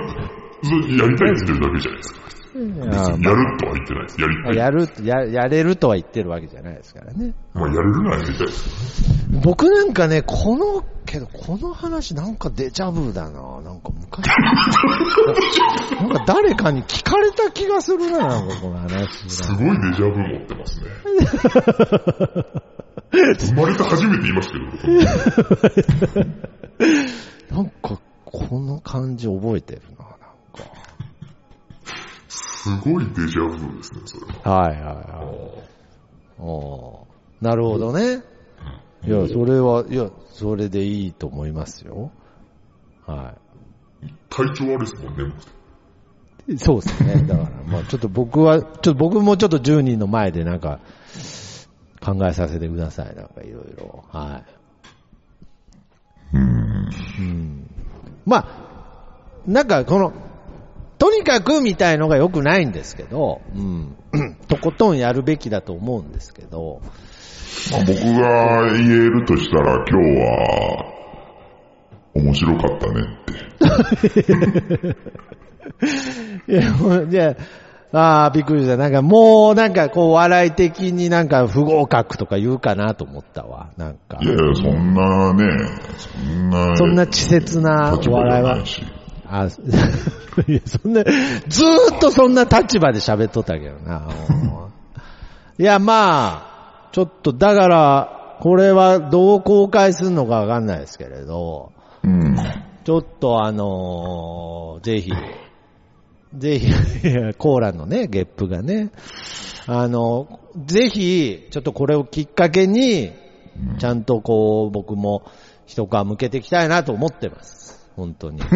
[0.63, 2.19] やりたいって言ってるだけじゃないですか。
[2.51, 4.21] いややるとは言ってないです。
[4.21, 4.55] やりたい。
[4.55, 7.33] やる、や、やれるとは言ってるわけじゃないですからね。
[7.53, 9.09] まあ、やれるならやりたいです。
[9.43, 13.61] 僕なんかね、この、けどこの話なんかデジャブだな。
[13.61, 14.27] なんか昔。
[15.99, 19.27] なんか誰かに聞かれた気がするな、なんかこの話。
[19.27, 20.85] すごいデジャブ持ってますね。
[23.39, 24.53] 生まれて初めて言いました
[25.73, 26.23] け
[27.49, 30.19] ど、なんか、この感じ覚えてるな、なんか。
[32.27, 34.59] すごいデジャブですね、それは。
[34.61, 34.99] はいはいはい。
[36.37, 38.21] おーなるほどね。
[39.05, 42.11] いや、それは、いや、それでいいと思いますよ。
[43.05, 43.35] は
[44.29, 45.33] 体調悪いですもんね、
[46.47, 46.57] い。
[46.57, 47.15] そうですね。
[47.27, 50.79] だから、 まあちょっと僕は、ちょっと僕もちょっと10人の前でなんか、
[52.01, 53.15] 考えさせてください。
[53.15, 54.03] なんかいろいろ。
[54.09, 54.43] は
[56.33, 56.37] い。
[56.37, 56.89] うん。
[57.19, 57.69] うん。
[58.25, 58.45] まあ、
[59.45, 60.13] なんかこの、
[60.97, 63.95] とにかくみたいのが良くないんですけど、うん。
[64.47, 66.81] とことんやるべきだと思うんですけど、
[67.71, 70.99] まあ、僕が言えるとしたら今日は
[72.15, 74.95] 面白かったねって。
[76.51, 77.35] いや、もうじゃあ、
[77.91, 78.77] ああ、びっくりした。
[78.77, 83.69] なんかもう、なんかこう、笑い的になんか不合格とか言うかなと思ったわ。
[83.77, 84.27] なんかい。
[84.27, 85.43] やいや、そんなね、
[85.97, 88.63] そんな、そんな稚拙な笑いは。
[89.27, 89.45] あ、
[90.47, 91.03] いや、そんな、
[91.47, 94.07] ずーっとそんな立場で喋っとったけどな。
[95.57, 96.48] いや、まあ、
[96.91, 101.71] ちょっと、だから、これはどう公開するのかわかんないですけれど、
[102.03, 102.35] うん。
[102.85, 105.11] ちょっとあのーぜひ、
[106.35, 106.67] ぜひ、
[107.37, 108.91] コーラのね、ゲップがね、
[109.67, 113.11] あの、ぜひ、ちょっとこれをきっかけに、
[113.77, 115.23] ちゃんとこう、僕も
[115.65, 117.89] 一皮向けていきたいなと思ってます。
[117.95, 118.39] 本当に。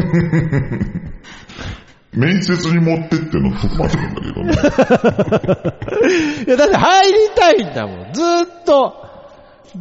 [2.16, 4.53] 面接に持ってっての福松なんだけどね。
[6.47, 8.14] いや、だって入りたいんだもん。
[8.14, 8.95] ずーっと、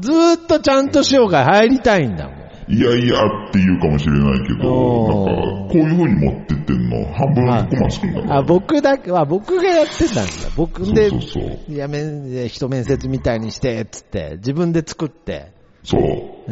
[0.00, 2.42] ずーっとちゃんとしようが入りたいんだもん。
[2.68, 8.36] いやいやって言うかもしれないけど、なんか、こういう風に持ってってんの、半分福松くんだから。
[8.38, 10.32] あ、僕だけは、僕がやってたんだ。
[10.56, 15.52] 僕で、そうそうそういや、面、人面接みたいにして、つって、自分で作って、
[15.84, 16.50] そう。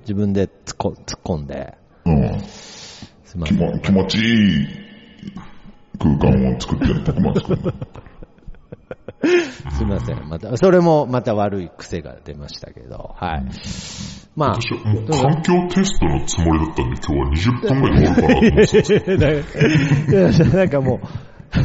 [0.00, 1.74] 自分で突っ込んで、
[2.06, 2.40] うん。
[2.40, 3.80] すいません。
[3.80, 4.91] 気持ちいい
[6.02, 7.72] 空間を作ってる福松くんだ。
[9.70, 10.28] すいません。
[10.28, 13.44] また、それもまた悪い癖が出ましたけど、はい。
[14.34, 18.72] まあ、私はもう環境テストのつもりだったんで、今日は20分ぐらいで終わるかなと思って
[20.18, 21.00] たんでなんかもう、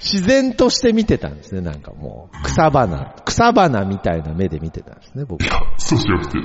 [0.00, 2.42] 自然として見てたんですね、なんかもう。
[2.44, 5.62] 草花、草花みたいな目で見てたんですね、僕は。
[5.78, 6.38] そうじゃなくて、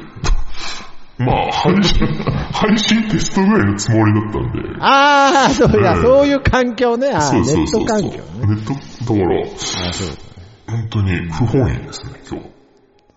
[1.26, 2.07] まあ、配信、
[2.51, 4.59] 配信テストぐらいのつもりだったんで。
[4.80, 7.11] ああ、そういや、うんそういう環境ね。
[7.11, 7.86] ああ、ネッそうそうそうそう。
[7.86, 8.22] ト環境ね。
[8.47, 9.41] ネット、だから、
[9.89, 10.32] あそう
[10.67, 12.51] 本当に不本意ですね、今日。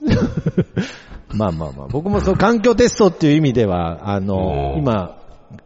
[1.37, 5.17] まあまあまあ、僕もそう環境テストっていう意味では、あの、うん今、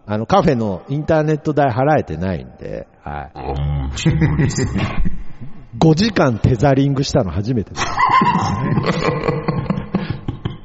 [0.06, 3.30] あの、カフェのインターネット代払えてないんで、はい。
[3.34, 5.02] あうん、シンプルですね。
[5.78, 7.86] 5時間テザリングしたの初めてです。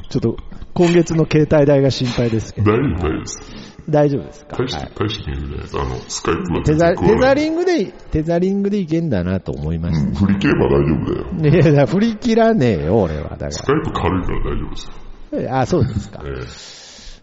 [0.09, 0.37] ちょっと、
[0.73, 3.63] 今月の携帯代が心配ですけど、大丈夫、大丈夫です。
[3.89, 4.57] 大丈夫ですか？
[4.57, 5.63] 大して、はい大して見るね。
[5.73, 11.25] あの、スカイプはテザテザンリングで、テザリングでいけんだなと思いましうん振り切れば大丈夫だよ。
[11.51, 11.71] た。
[11.71, 13.29] いや、だ振り切らねえよ、俺は。
[13.31, 15.49] だかスカイプ軽いから大丈夫ですよ。
[15.49, 15.59] ら。
[15.61, 16.29] あ、そうですかえ。
[16.29, 16.33] え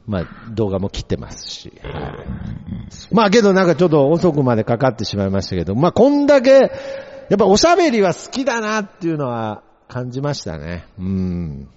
[0.07, 1.73] まあ、動画も切ってますし。
[1.83, 1.95] はい
[3.13, 6.71] まあけどなんかちょっと遅くまでかかってしまいましたけど、まあこんだけ、やっ
[7.39, 10.87] ぱおしゃべりは好きだなっていうのは感じましたね。
[10.99, 11.69] うん。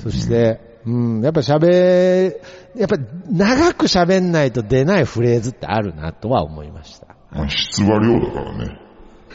[0.00, 2.36] そして、うん、やっぱ喋、
[2.76, 2.96] やっぱ
[3.30, 7.16] 長く喋んないと出ないフレーズってあるなとは思いました。
[7.30, 8.78] まあ、質は量だからね。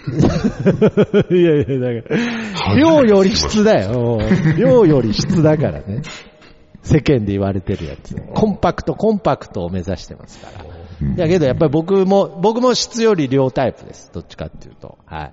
[1.31, 2.09] いやいや、だか
[2.69, 4.19] ら、量より質だよ。
[4.57, 6.01] 量より質だからね。
[6.83, 8.15] 世間で言われてるやつ。
[8.33, 10.63] コンパクト、コンパクトを目指してますから。
[10.63, 10.77] うん
[11.15, 14.11] いやけどやっぱり僕も、僕も質より量タイプです。
[14.11, 14.97] どっちかっていうと。
[15.05, 15.31] はい。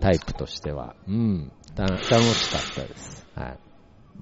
[0.00, 0.94] タイプとしては。
[1.06, 1.52] うん。
[1.74, 3.26] た楽しかったです。
[3.34, 3.58] はい。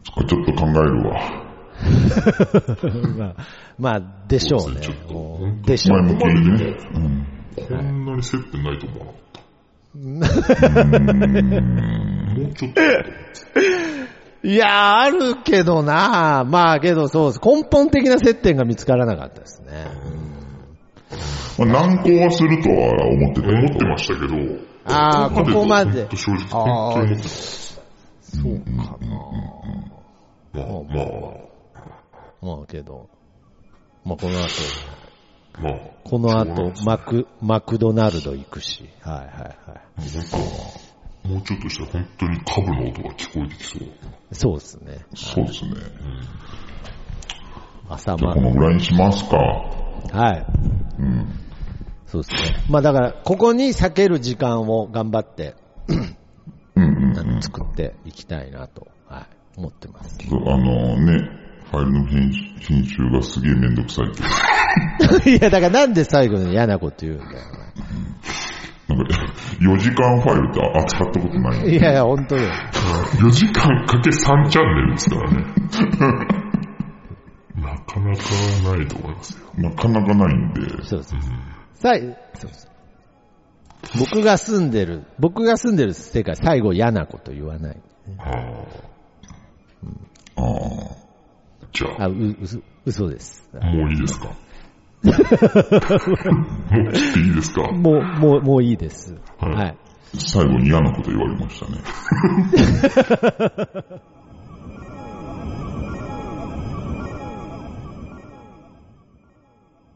[0.05, 1.53] そっかちょっと考えるわ。
[3.16, 3.34] まあ、
[3.78, 4.97] まあ、でしょうねちょっ。
[5.07, 6.14] とも本当うでしょうね。
[6.14, 6.76] 前向きにね。
[6.95, 7.26] うん。
[7.55, 9.40] こんなに接点ないと思わなかった。
[12.34, 12.80] もうちょっと。
[14.45, 17.40] いやー、あるけどなまあけどそうです。
[17.45, 19.86] 根本的な接点が見つからなかったですね。
[21.59, 22.76] まあ、難航はするとは
[23.07, 23.40] 思って。
[23.40, 24.34] 思ってましたけど、
[24.86, 27.62] あーここまで正直、本当に思ってます。
[28.33, 29.12] そうかな
[30.53, 33.09] まあ、まあ、まあけど、
[34.05, 34.49] まあこの後、
[35.61, 38.89] まあ、この後マク、マクドナルド行くし。
[39.01, 39.37] はいはいはい。
[40.14, 40.37] なんか、
[41.24, 43.89] もうちょっとしたら本当に株の音が聞こえてきそう。
[44.33, 45.07] そうですね。
[45.14, 45.70] そうですね。
[47.89, 48.41] 朝まじゃあこ。
[48.41, 49.37] のぐらいにしますか。
[49.37, 50.47] はい。
[50.99, 51.28] うん。
[52.07, 52.64] そうですね。
[52.68, 55.55] まあだから、ここに避ける時間を頑張って、
[57.41, 59.27] 作っていきたいなと、はい、
[59.59, 60.16] 思ってます。
[60.29, 61.29] そうあのね、
[61.70, 65.31] ファイルの編集編集がすげえめんどくさいけど。
[65.31, 67.31] いや、だからなんで最後に嫌なこと言うんだよ。
[68.89, 69.14] なんか、
[69.61, 71.66] 4時間ファイルって扱ったことないの？
[71.68, 72.43] いやいや、本当に。
[72.47, 75.45] 4時間かけ3チャンネルですからね。
[77.57, 78.23] なかなか
[78.77, 79.47] ないと思いますよ。
[79.57, 80.61] なかなかないんで。
[80.85, 81.14] そうです。
[81.75, 82.01] さい
[82.35, 82.72] そうです
[83.99, 87.76] 僕が住んでる、僕が住んでる世界、最後嫌なこと言わない。
[88.18, 88.33] ああ。
[90.37, 90.97] ああ。
[91.72, 93.49] じゃあ、あ、う、嘘、嘘です。
[93.53, 94.28] もういいですか？
[95.03, 97.62] もう切っていいですか？
[97.72, 99.14] もう、もう、もういいです。
[99.39, 99.76] はいはい。
[100.14, 101.78] 最後に嫌なこと言われましたね。